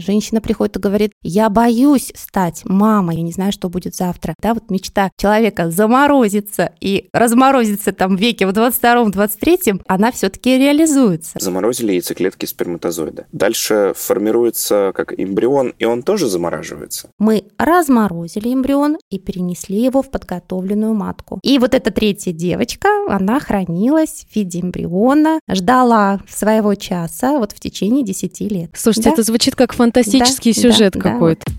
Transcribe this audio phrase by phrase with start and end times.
[0.00, 4.34] Женщина приходит и говорит, я боюсь стать мамой, я не знаю, что будет завтра.
[4.40, 11.38] Да, вот мечта человека заморозиться и разморозиться там в веке в 22-23, она все-таки реализуется.
[11.38, 13.26] Заморозили яйцеклетки сперматозоида.
[13.32, 17.10] Дальше формируется как эмбрион, и он тоже замораживается.
[17.18, 21.40] Мы разморозили эмбрион и перенесли его в подготовленную матку.
[21.42, 27.60] И вот эта третья девочка, она хранилась в виде эмбриона, ждала своего часа вот в
[27.60, 28.70] течение 10 лет.
[28.74, 29.14] Слушайте, да?
[29.14, 31.44] это звучит как фантастический да, сюжет да, какой-то.
[31.44, 31.52] Да.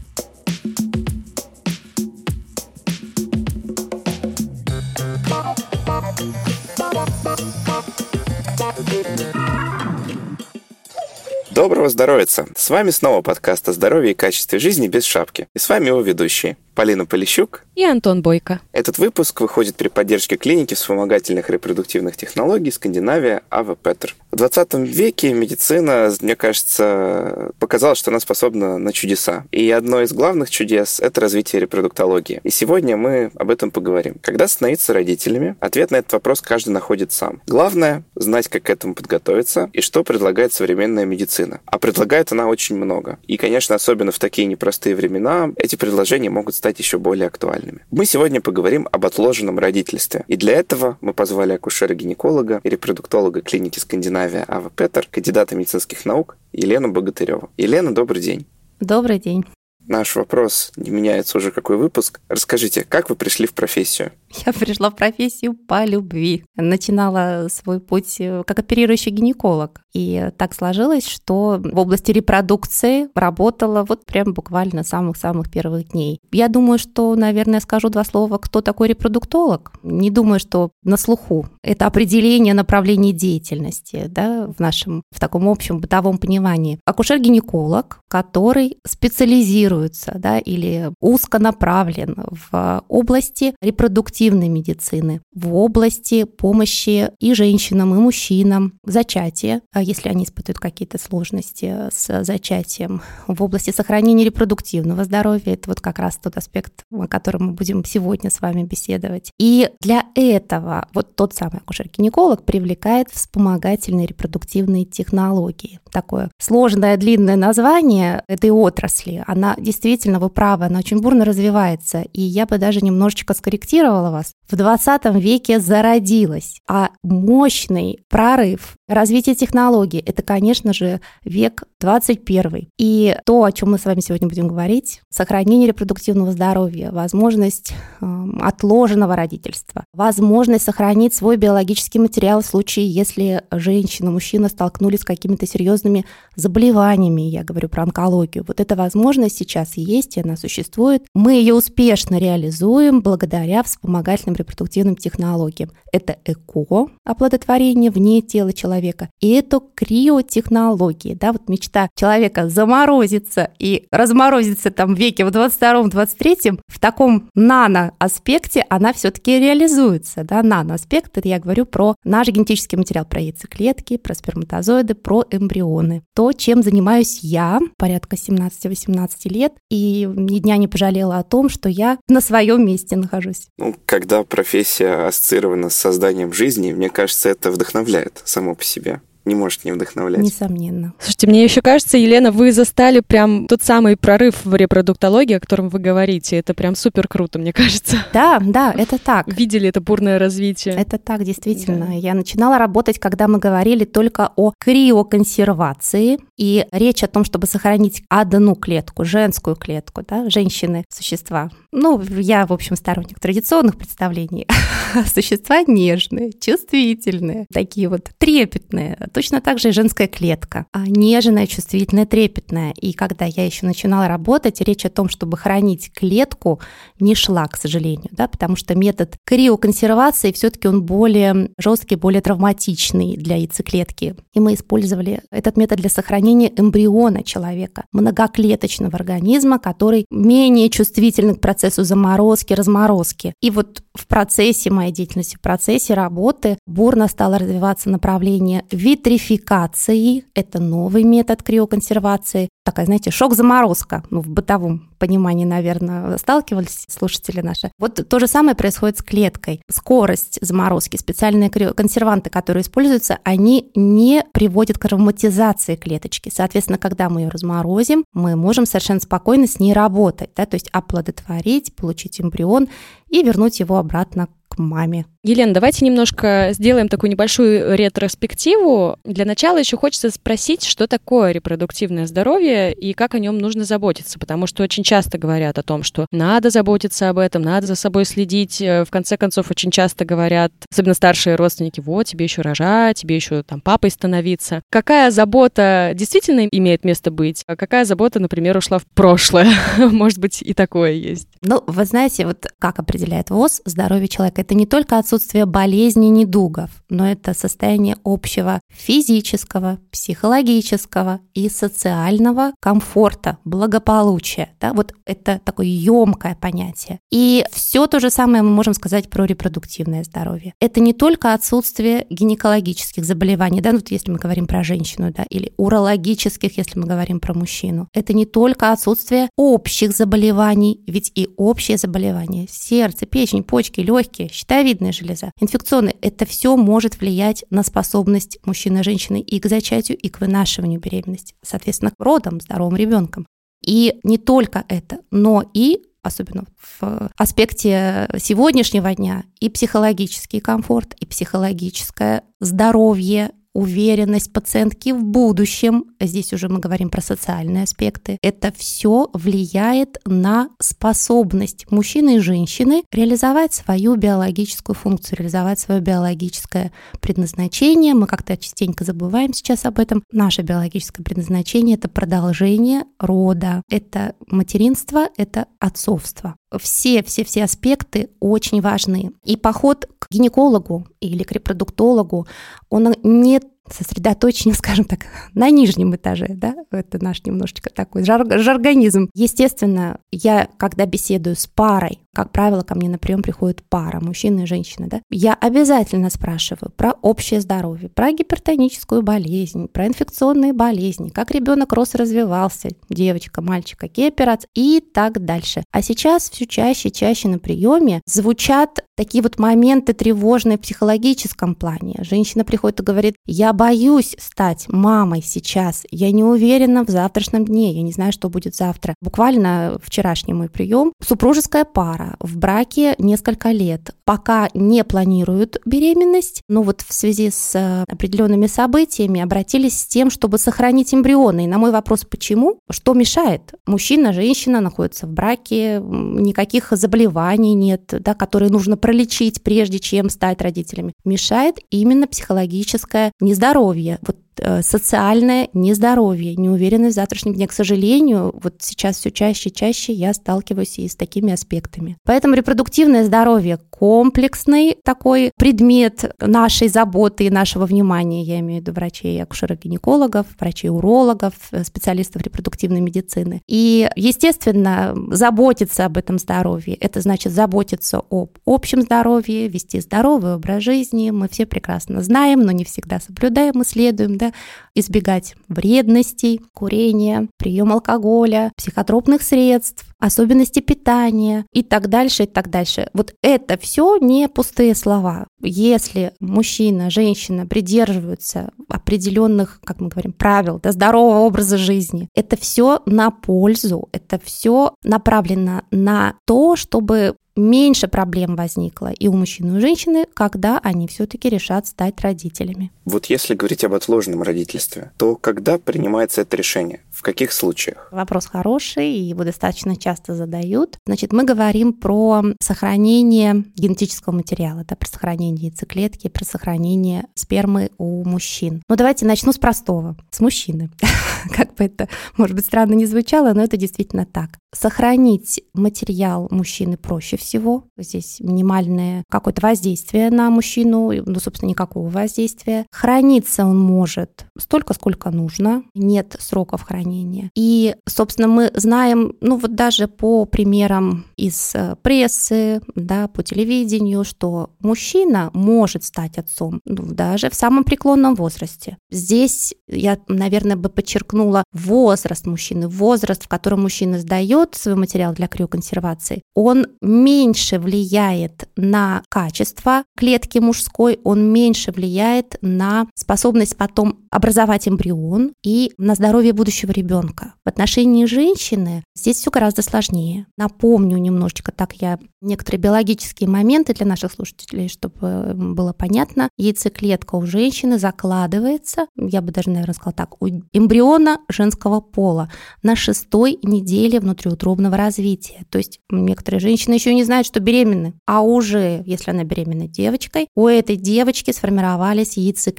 [11.52, 12.26] Доброго здоровья!
[12.26, 15.48] С вами снова подкаст о здоровье и качестве жизни без шапки.
[15.54, 18.62] И с вами его ведущие Полина Полищук и Антон Бойко.
[18.72, 24.16] Этот выпуск выходит при поддержке клиники вспомогательных репродуктивных технологий Скандинавия Ава Петр.
[24.32, 29.46] В 20 веке медицина, мне кажется, показала, что она способна на чудеса.
[29.52, 32.42] И одно из главных чудес– это развитие репродуктологии.
[32.44, 34.16] И сегодня мы об этом поговорим.
[34.22, 35.56] Когда становиться родителями?
[35.60, 37.42] Ответ на этот вопрос каждый находит сам.
[37.48, 41.62] Главное– знать, как к этому подготовиться и что предлагает современная медицина.
[41.66, 43.20] А предлагает она очень много.
[43.28, 47.80] И, конечно, особенно в такие непростые времена эти предложения могут стать еще более актуальными.
[47.92, 50.24] Мы сегодня поговорим об отложенном родительстве.
[50.30, 56.38] И для этого мы позвали акушера-гинеколога и репродуктолога клиники Скандинавия Ава Петер, кандидата медицинских наук
[56.54, 57.50] Елену Богатыреву.
[57.58, 58.46] Елена, добрый день.
[58.80, 59.44] Добрый день.
[59.88, 62.22] Наш вопрос не меняется уже какой выпуск.
[62.30, 64.12] Расскажите, как вы пришли в профессию?
[64.46, 66.46] Я пришла в профессию по любви.
[66.56, 69.82] Начинала свой путь э, как оперирующий гинеколог.
[69.94, 76.20] И так сложилось, что в области репродукции работала вот прям буквально самых-самых первых дней.
[76.32, 79.74] Я думаю, что, наверное, скажу два слова, кто такой репродуктолог.
[79.84, 81.48] Не думаю, что на слуху.
[81.62, 86.80] Это определение направления деятельности да, в нашем, в таком общем бытовом понимании.
[86.86, 89.73] Акушер-гинеколог, который специализируется
[90.16, 92.16] да, или узконаправлен
[92.52, 100.10] в области репродуктивной медицины, в области помощи и женщинам, и мужчинам в зачатии, а если
[100.10, 105.54] они испытывают какие-то сложности с зачатием в области сохранения репродуктивного здоровья.
[105.54, 109.32] Это вот как раз тот аспект, о котором мы будем сегодня с вами беседовать.
[109.40, 115.80] И для этого вот тот самый акушер-гинеколог привлекает вспомогательные репродуктивные технологии.
[115.94, 119.24] Такое сложное, длинное название этой отрасли.
[119.28, 122.02] Она действительно, вы правы, она очень бурно развивается.
[122.14, 124.34] И я бы даже немножечко скорректировала вас.
[124.50, 130.00] В 20 веке зародилась, а мощный прорыв развития технологий.
[130.00, 132.70] Это, конечно же, век 21.
[132.78, 138.06] И то, о чем мы с вами сегодня будем говорить, сохранение репродуктивного здоровья, возможность э,
[138.42, 145.46] отложенного родительства, возможность сохранить свой биологический материал в случае, если женщина, мужчина столкнулись с какими-то
[145.48, 146.06] серьезными
[146.36, 148.44] заболеваниями, я говорю про онкологию.
[148.48, 151.04] Вот эта возможность сейчас есть, и она существует.
[151.14, 155.72] Мы ее успешно реализуем благодаря вспомогательным репродуктивным технологиям.
[155.92, 158.73] Это ЭКО, оплодотворение вне тела человека,
[159.20, 166.60] и это криотехнологии, да, вот мечта человека заморозиться и разморозиться там в веке в 22-23,
[166.68, 173.06] в таком нано-аспекте она все-таки реализуется, да, нано-аспект, это я говорю про наш генетический материал,
[173.06, 176.04] про яйцеклетки, про сперматозоиды, про эмбрионы.
[176.16, 181.70] То, чем занимаюсь я, порядка 17-18 лет, и ни дня не пожалела о том, что
[181.70, 183.48] я на своем месте нахожусь.
[183.58, 189.36] Ну, когда профессия ассоциирована с созданием жизни, мне кажется, это вдохновляет само по себе не
[189.36, 190.22] может не вдохновлять.
[190.22, 190.94] Несомненно.
[191.00, 195.70] Слушайте, мне еще кажется, Елена, вы застали прям тот самый прорыв в репродуктологии, о котором
[195.70, 196.38] вы говорите.
[196.38, 197.98] Это прям супер круто, мне кажется.
[198.14, 199.28] Да, да, это так.
[199.28, 200.76] Видели это бурное развитие.
[200.76, 201.88] Это так, действительно.
[201.88, 201.94] Да.
[201.94, 208.04] Я начинала работать, когда мы говорили только о криоконсервации, и речь о том, чтобы сохранить
[208.10, 211.50] одну клетку, женскую клетку, да, женщины, существа.
[211.76, 214.46] Ну, я, в общем, сторонник традиционных представлений.
[215.14, 220.68] Существа нежные, чувствительные, такие вот трепетные, Точно так же и женская клетка.
[220.72, 222.74] А нежная, чувствительная, трепетная.
[222.80, 226.60] И когда я еще начинала работать, речь о том, чтобы хранить клетку,
[227.00, 233.18] не шла, к сожалению, да, потому что метод криоконсервации все-таки он более жесткий, более травматичный
[233.18, 234.16] для яйцеклетки.
[234.34, 241.42] И мы использовали этот метод для сохранения эмбриона человека, многоклеточного организма, который менее чувствительный к
[241.42, 243.34] процессу заморозки, разморозки.
[243.42, 250.60] И вот в процессе моей деятельности, в процессе работы бурно стало развиваться направление витрификации– это
[250.60, 257.72] новый метод криоконсервации, такая, знаете, шок-заморозка, ну, в бытовом понимании, наверное, сталкивались слушатели наши.
[257.78, 259.62] Вот то же самое происходит с клеткой.
[259.70, 266.32] Скорость заморозки, специальные консерванты, которые используются, они не приводят к ароматизации клеточки.
[266.34, 270.70] Соответственно, когда мы ее разморозим, мы можем совершенно спокойно с ней работать, да, то есть
[270.72, 272.70] оплодотворить, получить эмбрион
[273.14, 275.06] и вернуть его обратно к маме.
[275.24, 278.98] Елена, давайте немножко сделаем такую небольшую ретроспективу.
[279.06, 284.20] Для начала еще хочется спросить, что такое репродуктивное здоровье и как о нем нужно заботиться,
[284.20, 288.04] потому что очень часто говорят о том, что надо заботиться об этом, надо за собой
[288.04, 288.60] следить.
[288.60, 293.44] В конце концов, очень часто говорят, особенно старшие родственники, вот, тебе еще рожать, тебе еще
[293.44, 294.62] там папой становиться.
[294.70, 299.54] Какая забота действительно имеет место быть, а какая забота, например, ушла в прошлое?
[299.78, 301.30] Может быть, и такое есть.
[301.42, 304.43] Ну, вы знаете, вот как определяет ВОЗ здоровье человека?
[304.44, 313.38] Это не только отсутствие болезней, недугов, но это состояние общего физического, психологического и социального комфорта,
[313.46, 314.50] благополучия.
[314.60, 314.74] Да?
[314.74, 317.00] Вот это такое емкое понятие.
[317.10, 320.54] И все то же самое мы можем сказать про репродуктивное здоровье.
[320.60, 325.24] Это не только отсутствие гинекологических заболеваний, да, ну, вот если мы говорим про женщину, да,
[325.30, 327.88] или урологических, если мы говорим про мужчину.
[327.94, 334.92] Это не только отсутствие общих заболеваний, ведь и общие заболевания сердце, печень, почки, легкие, щитовидная
[334.92, 340.10] железа, инфекционные, это все может влиять на способность мужчины и женщины и к зачатию, и
[340.10, 343.26] к вынашиванию беременности, соответственно, к родам, здоровым ребенком.
[343.66, 351.06] И не только это, но и особенно в аспекте сегодняшнего дня, и психологический комфорт, и
[351.06, 359.10] психологическое здоровье уверенность пациентки в будущем, здесь уже мы говорим про социальные аспекты, это все
[359.14, 367.94] влияет на способность мужчины и женщины реализовать свою биологическую функцию, реализовать свое биологическое предназначение.
[367.94, 370.04] Мы как-то частенько забываем сейчас об этом.
[370.12, 378.62] Наше биологическое предназначение— это продолжение рода, это материнство, это отцовство все, все, все аспекты очень
[378.62, 379.12] важны.
[379.24, 382.28] И поход к гинекологу или к репродуктологу,
[382.70, 383.40] он не
[383.70, 389.10] сосредоточение, скажем так, на нижнем этаже, да, это наш немножечко такой жар жаргонизм.
[389.14, 394.42] Естественно, я, когда беседую с парой, как правило, ко мне на прием приходит пара, мужчина
[394.42, 401.10] и женщина, да, я обязательно спрашиваю про общее здоровье, про гипертоническую болезнь, про инфекционные болезни,
[401.10, 405.64] как ребенок рос и развивался, девочка, мальчик, какие операции и так дальше.
[405.72, 411.56] А сейчас все чаще и чаще на приеме звучат такие вот моменты тревожные в психологическом
[411.56, 411.96] плане.
[412.00, 417.72] Женщина приходит и говорит, я боюсь стать мамой сейчас, я не уверена в завтрашнем дне,
[417.74, 418.96] я не знаю, что будет завтра.
[419.02, 426.42] Буквально вчерашний мой прием, супружеская пара, пара в браке несколько лет, пока не планируют беременность,
[426.48, 431.46] но вот в связи с э, определенными событиями обратились с тем, чтобы сохранить эмбрионы.
[431.46, 432.60] И на мой вопрос, почему?
[432.70, 433.54] Что мешает?
[433.66, 440.42] Мужчина, женщина находятся в браке, никаких заболеваний нет, да, которые нужно пролечить, прежде чем стать
[440.42, 440.94] родителями.
[441.06, 444.00] Мешает именно психологическое нездоровье.
[444.06, 444.18] Вот
[444.62, 447.48] социальное нездоровье, неуверенность в завтрашнем дне.
[447.48, 451.98] К сожалению, вот сейчас все чаще и чаще я сталкиваюсь и с такими аспектами.
[452.06, 458.24] Поэтому репродуктивное здоровье комплексный такой предмет нашей заботы и нашего внимания.
[458.24, 461.34] Я имею в виду врачей, акушеров-гинекологов, врачей-урологов,
[461.64, 463.42] специалистов репродуктивной медицины.
[463.48, 466.76] И, естественно, заботиться об этом здоровье.
[466.76, 471.12] Это значит заботиться об общем здоровье, вести здоровый образ жизни.
[471.12, 474.34] Мы все прекрасно знаем, но не всегда соблюдаем и следуем да,
[474.76, 482.90] избегать вредностей, курения, прием алкоголя, психотропных средств, особенности питания и так дальше, и так дальше.
[482.94, 485.28] Вот это все не пустые слова.
[485.42, 492.82] Если мужчина, женщина придерживаются определенных, как мы говорим, правил, да, здорового образа жизни, это все
[492.86, 499.58] на пользу, это все направлено на то, чтобы меньше проблем возникло и у мужчин, и
[499.58, 502.72] у женщины, когда они все-таки решат стать родителями.
[502.86, 506.82] Вот если говорить об отложенном родительстве, то когда принимается это решение?
[506.92, 507.88] В каких случаях?
[507.92, 510.78] Вопрос хороший, и его достаточно часто задают.
[510.86, 518.04] Значит, мы говорим про сохранение генетического материала, да, про сохранение яйцеклетки, про сохранение спермы у
[518.04, 518.62] мужчин.
[518.68, 520.70] Ну, давайте начну с простого, с мужчины.
[521.36, 521.88] Как бы это,
[522.18, 524.32] может быть, странно не звучало, но это действительно так.
[524.54, 527.66] Сохранить материал мужчины проще всего.
[527.78, 532.66] Здесь минимальное какое-то воздействие на мужчину, ну, собственно, никакого воздействия.
[532.74, 537.30] Храниться он может столько, сколько нужно, нет сроков хранения.
[537.36, 544.04] И, собственно, мы знаем, ну вот даже по примерам из э, прессы, да, по телевидению,
[544.04, 548.78] что мужчина может стать отцом ну, даже в самом преклонном возрасте.
[548.90, 555.28] Здесь я, наверное, бы подчеркнула возраст мужчины, возраст, в котором мужчина сдает свой материал для
[555.28, 562.63] криоконсервации, он меньше влияет на качество клетки мужской, он меньше влияет на
[562.96, 567.34] способность потом образовать эмбрион и на здоровье будущего ребенка.
[567.46, 570.28] В отношении женщины здесь все гораздо сложнее.
[570.38, 576.30] Напомню немножечко, так я некоторые биологические моменты для наших слушателей, чтобы было понятно.
[576.38, 582.76] Яйцеклетка у женщины закладывается, я бы даже, наверное, сказала так, у эмбриона женского пола на
[582.76, 585.46] шестой неделе внутриутробного развития.
[585.50, 590.28] То есть некоторые женщины еще не знают, что беременны, а уже, если она беременна девочкой,
[590.36, 592.53] у этой девочки сформировались яйцеклетки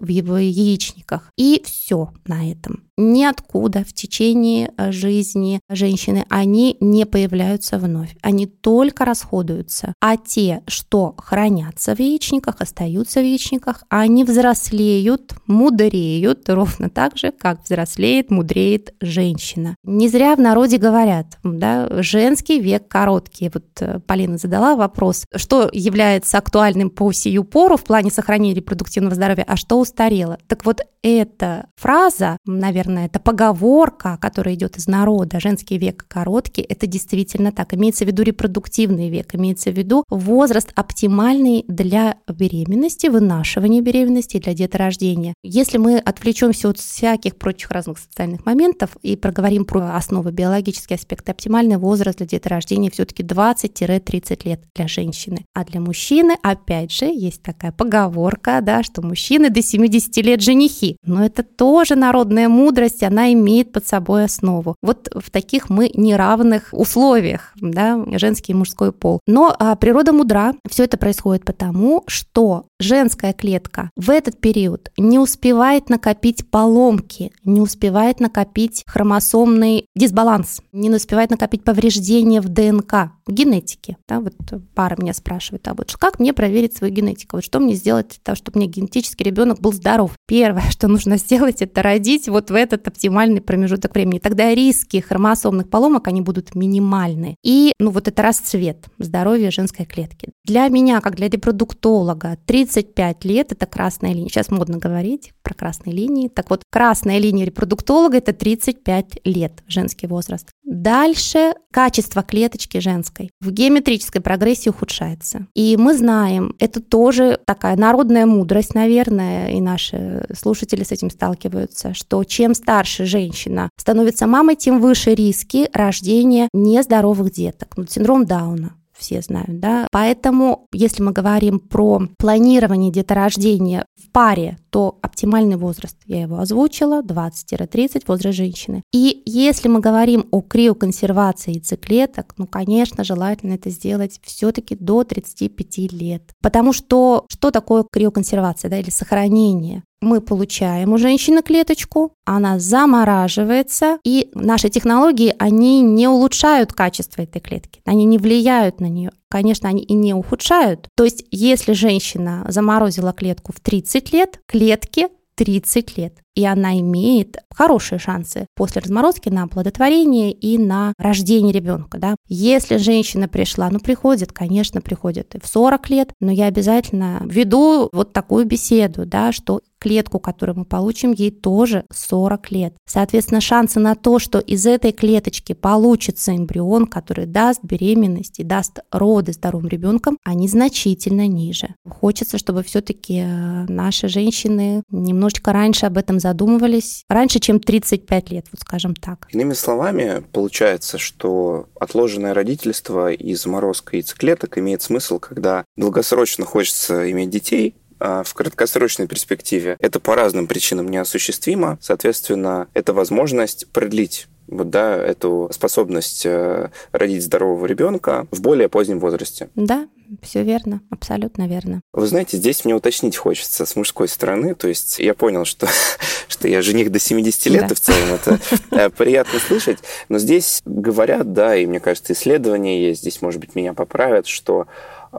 [0.00, 1.30] в его яичниках.
[1.36, 8.14] И все на этом ниоткуда в течение э, жизни женщины, они не появляются вновь.
[8.22, 9.94] Они только расходуются.
[10.00, 17.32] А те, что хранятся в яичниках, остаются в яичниках, они взрослеют, мудреют ровно так же,
[17.32, 19.76] как взрослеет, мудреет женщина.
[19.84, 23.50] Не зря в народе говорят, да, женский век короткий.
[23.52, 29.14] Вот э, Полина задала вопрос, что является актуальным по сию пору в плане сохранения репродуктивного
[29.14, 30.38] здоровья, а что устарело.
[30.46, 36.62] Так вот, эта фраза, наверное, наверное, это поговорка, которая идет из народа, женский век короткий,
[36.62, 37.74] это действительно так.
[37.74, 44.54] Имеется в виду репродуктивный век, имеется в виду возраст оптимальный для беременности, вынашивания беременности для
[44.54, 45.34] деторождения.
[45.42, 51.32] Если мы отвлечемся от всяких прочих разных социальных моментов и проговорим про основы биологические аспекты,
[51.32, 55.44] оптимальный возраст для деторождения все-таки 20-30 лет для женщины.
[55.54, 60.96] А для мужчины, опять же, есть такая поговорка, да, что мужчины до 70 лет женихи.
[61.04, 64.74] Но это тоже народная мудрость, мудрость, она имеет под собой основу.
[64.82, 69.20] Вот в таких мы неравных условиях, да, женский и мужской пол.
[69.26, 70.54] Но а, природа мудра.
[70.68, 77.60] Все это происходит потому, что женская клетка в этот период не успевает накопить поломки, не
[77.60, 83.96] успевает накопить хромосомный дисбаланс, не успевает накопить повреждения в ДНК, в генетике.
[84.08, 84.34] Да, вот
[84.74, 87.36] пара меня спрашивает, а вот как мне проверить свою генетику?
[87.36, 90.12] Вот что мне сделать для того, чтобы мне генетический ребенок был здоров?
[90.26, 94.18] Первое, что нужно сделать, это родить вот в этот оптимальный промежуток времени.
[94.18, 97.36] Тогда риски хромосомных поломок, они будут минимальны.
[97.44, 100.30] И, ну, вот это расцвет здоровья женской клетки.
[100.44, 104.28] Для меня, как для репродуктолога, 35 лет– это красная линия.
[104.28, 106.28] Сейчас модно говорить про красные линии.
[106.28, 110.48] Так вот, красная линия репродуктолога– это 35 лет, женский возраст.
[110.64, 115.46] Дальше качество клеточки женской в геометрической прогрессии ухудшается.
[115.54, 121.94] И мы знаем, это тоже такая народная мудрость, наверное, и наши слушатели с этим сталкиваются,
[121.94, 127.76] что чем старше женщина становится мамой, тем выше риски рождения нездоровых деток.
[127.76, 129.88] Ну, синдром Дауна все знают, да.
[129.90, 137.02] Поэтому, если мы говорим про планирование деторождения в паре, то оптимальный возраст, я его озвучила,
[137.02, 138.82] 20-30, возраст женщины.
[138.92, 145.92] И если мы говорим о криоконсервации яйцеклеток, ну, конечно, желательно это сделать все-таки до 35
[145.92, 146.22] лет.
[146.42, 149.82] Потому что что такое криоконсервация, да, или сохранение?
[150.00, 157.40] Мы получаем у женщины клеточку, она замораживается, и наши технологии, они не улучшают качество этой
[157.40, 159.12] клетки, они не влияют на нее.
[159.28, 160.88] Конечно, они и не ухудшают.
[160.96, 165.08] То есть, если женщина заморозила клетку в 30 лет, клетки
[165.40, 166.18] 30 лет.
[166.34, 171.98] И она имеет хорошие шансы после разморозки на оплодотворение и на рождение ребенка.
[171.98, 172.16] Да?
[172.28, 177.88] Если женщина пришла, ну приходит, конечно, приходит и в 40 лет, но я обязательно веду
[177.90, 182.74] вот такую беседу, да, что клетку, которую мы получим, ей тоже 40 лет.
[182.86, 188.80] Соответственно, шансы на то, что из этой клеточки получится эмбрион, который даст беременность и даст
[188.92, 191.74] роды здоровым ребенком, они значительно ниже.
[191.88, 198.46] Хочется, чтобы все-таки э, наши женщины немножечко раньше об этом задумывались, раньше, чем 35 лет,
[198.52, 199.26] вот скажем так.
[199.30, 207.30] Иными словами, получается, что отложенное родительство и заморозка яйцеклеток имеет смысл, когда долгосрочно хочется иметь
[207.30, 211.78] детей, в краткосрочной перспективе это по разным причинам неосуществимо.
[211.80, 218.98] Соответственно, это возможность продлить вот, да, эту способность э, родить здорового ребенка в более позднем
[218.98, 219.48] возрасте.
[219.54, 219.88] Да,
[220.22, 221.80] все верно, абсолютно верно.
[221.92, 225.68] Вы знаете, здесь мне уточнить хочется с мужской стороны, то есть я понял, что,
[226.28, 227.66] что я жених до 70 лет, да.
[227.68, 228.40] и в целом это
[228.72, 229.78] э, приятно слышать,
[230.08, 234.66] но здесь говорят, да, и мне кажется, исследования есть, здесь, может быть, меня поправят, что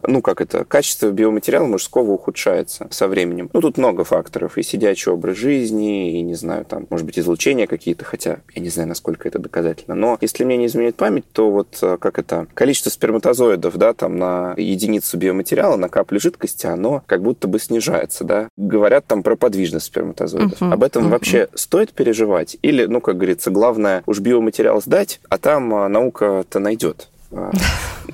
[0.07, 3.49] ну, как это, качество биоматериала мужского ухудшается со временем.
[3.53, 4.57] Ну, тут много факторов.
[4.57, 8.69] И сидячий образ жизни, и, не знаю, там, может быть, излучения какие-то, хотя я не
[8.69, 9.95] знаю, насколько это доказательно.
[9.95, 14.17] Но если мне не изменяет память, то вот э, как это, количество сперматозоидов, да, там
[14.17, 18.47] на единицу биоматериала, на каплю жидкости, оно как будто бы снижается, да.
[18.57, 20.61] Говорят там про подвижность сперматозоидов.
[20.61, 20.73] Uh-huh.
[20.73, 21.11] Об этом uh-huh.
[21.11, 22.57] вообще стоит переживать?
[22.61, 27.10] Или, ну, как говорится, главное уж биоматериал сдать, а там а, наука-то найдет.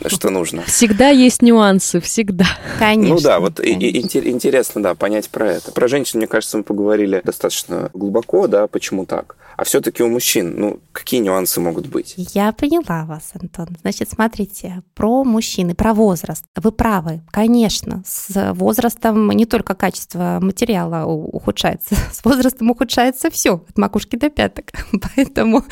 [0.05, 0.63] Что нужно.
[0.63, 2.45] Всегда есть нюансы, всегда.
[2.77, 3.15] Конечно.
[3.15, 5.71] Ну да, вот и, и, интересно, да, понять про это.
[5.71, 9.35] Про женщин, мне кажется, мы поговорили достаточно глубоко, да, почему так.
[9.57, 12.13] А все-таки у мужчин, ну, какие нюансы могут быть?
[12.15, 13.69] Я поняла вас, Антон.
[13.81, 16.45] Значит, смотрите, про мужчины, про возраст.
[16.55, 23.77] Вы правы, конечно, с возрастом не только качество материала ухудшается, с возрастом ухудшается все, от
[23.79, 24.65] макушки до пяток.
[25.15, 25.63] Поэтому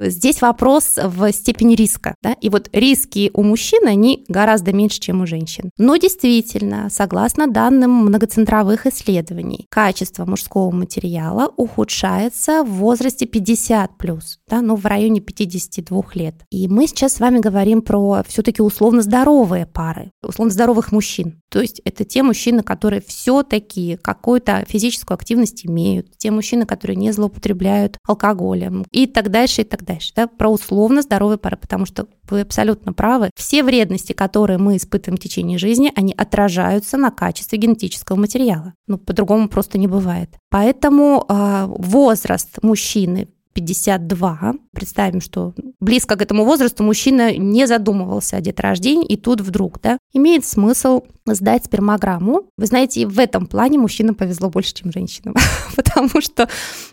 [0.00, 2.14] здесь вопрос в степени риска.
[2.22, 2.32] Да?
[2.40, 5.70] И вот риски у мужчин, они гораздо меньше, чем у женщин.
[5.76, 14.60] Но действительно, согласно данным многоцентровых исследований, качество мужского материала ухудшается в возрасте 50 плюс, да,
[14.60, 16.34] ну, в районе 52 лет.
[16.50, 21.40] И мы сейчас с вами говорим про все-таки условно здоровые пары, условно здоровых мужчин.
[21.50, 27.12] То есть это те мужчины, которые все-таки какую-то физическую активность имеют, те мужчины, которые не
[27.12, 30.12] злоупотребляют алкоголем и так дальше, и так дальше.
[30.14, 33.30] Да, про условно здоровые пары, потому что вы абсолютно правы.
[33.36, 38.74] Все вредности, которые мы испытываем в течение жизни, они отражаются на качестве генетического материала.
[38.86, 40.30] Ну, по-другому просто не бывает.
[40.50, 44.54] Поэтому э, возраст мужчины 52.
[44.72, 49.96] Представим, что близко к этому возрасту мужчина не задумывался о деторождении, и тут вдруг, да,
[50.12, 52.50] имеет смысл сдать спермограмму.
[52.58, 55.34] Вы знаете, в этом плане мужчинам повезло больше, чем женщинам,
[55.76, 56.50] потому что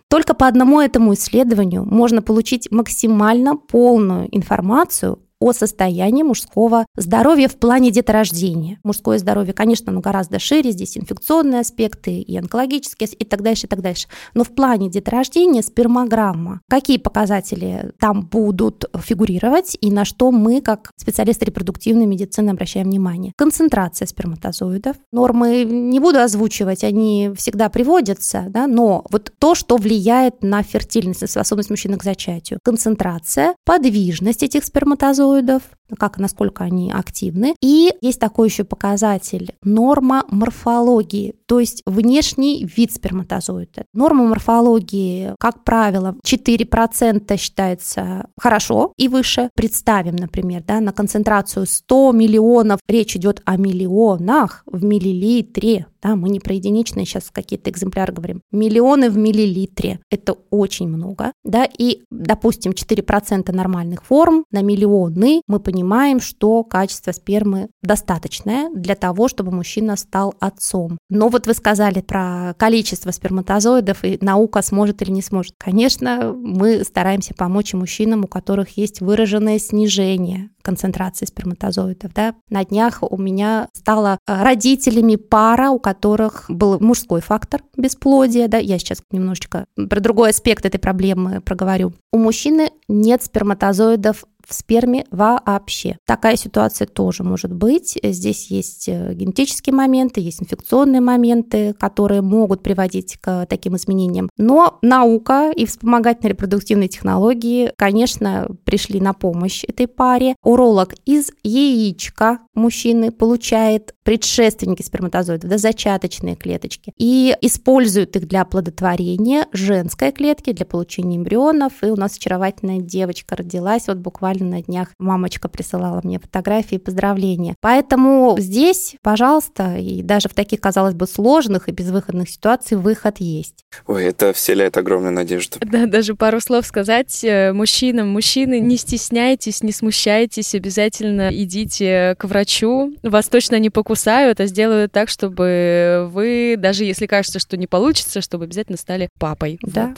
[0.10, 7.58] только по одному этому исследованию можно получить максимально полную информацию о состоянии мужского здоровья в
[7.58, 8.80] плане деторождения.
[8.84, 13.70] Мужское здоровье, конечно, ну, гораздо шире, здесь инфекционные аспекты и онкологические, и так дальше, и
[13.70, 14.08] так дальше.
[14.34, 20.92] Но в плане деторождения спермограмма, какие показатели там будут фигурировать и на что мы, как
[20.96, 23.34] специалисты репродуктивной медицины, обращаем внимание.
[23.36, 24.96] Концентрация сперматозоидов.
[25.12, 31.22] Нормы не буду озвучивать, они всегда приводятся, да, но вот то, что влияет на фертильность,
[31.22, 32.60] на способность мужчины к зачатию.
[32.64, 35.64] Концентрация, подвижность этих сперматозоидов, сперматозоидов,
[35.98, 37.56] как, насколько они активны.
[37.62, 43.86] И есть такой еще показатель норма морфологии, то есть внешний вид сперматозоида.
[43.94, 49.50] Норма морфологии, как правило, 4% считается хорошо и выше.
[49.56, 56.30] Представим, например, да, на концентрацию 100 миллионов, речь идет о миллионах в миллилитре, да, мы
[56.30, 58.42] не про единичные сейчас какие-то экземпляры говорим.
[58.52, 60.00] Миллионы в миллилитре.
[60.10, 61.32] Это очень много.
[61.44, 68.96] Да, и, допустим, 4% нормальных форм на миллионы мы понимаем, что качество спермы достаточное для
[68.96, 70.98] того, чтобы мужчина стал отцом.
[71.10, 75.54] Но вот вы сказали про количество сперматозоидов, и наука сможет или не сможет.
[75.58, 82.14] Конечно, мы стараемся помочь мужчинам, у которых есть выраженное снижение концентрации сперматозоидов.
[82.14, 82.34] Да.
[82.50, 88.48] На днях у меня стала родителями пара, у которых был мужской фактор бесплодия.
[88.48, 88.58] Да.
[88.58, 91.94] Я сейчас немножечко про другой аспект этой проблемы проговорю.
[92.12, 95.98] У мужчины нет сперматозоидов в сперме вообще.
[96.06, 97.98] Такая ситуация тоже может быть.
[98.04, 104.30] Здесь есть э, генетические моменты, есть инфекционные моменты, которые могут приводить к таким изменениям.
[104.38, 110.36] Но наука и вспомогательные репродуктивные технологии, конечно, пришли на помощь этой паре.
[110.44, 119.48] Уролог из яичка мужчины получает предшественники сперматозоидов, да, зачаточные клеточки, и используют их для оплодотворения
[119.54, 121.74] женской клетки, для получения эмбрионов.
[121.82, 124.90] И у нас очаровательная девочка родилась вот буквально на днях.
[125.00, 127.56] Мамочка присылала мне фотографии и поздравления.
[127.62, 133.66] Поэтому здесь, пожалуйста, и даже в таких, казалось бы, сложных и безвыходных ситуациях выход есть.
[133.88, 135.58] Ой, это вселяет огромную надежду.
[135.62, 138.10] Да, даже пару слов сказать э, мужчинам.
[138.10, 142.94] Мужчины, не стесняйтесь, не смущайтесь, обязательно идите к врачу.
[143.04, 148.22] Вас точно не покусают, а сделают так, чтобы вы, даже если кажется, что не получится,
[148.22, 149.60] чтобы обязательно стали папой.
[149.62, 149.94] Да.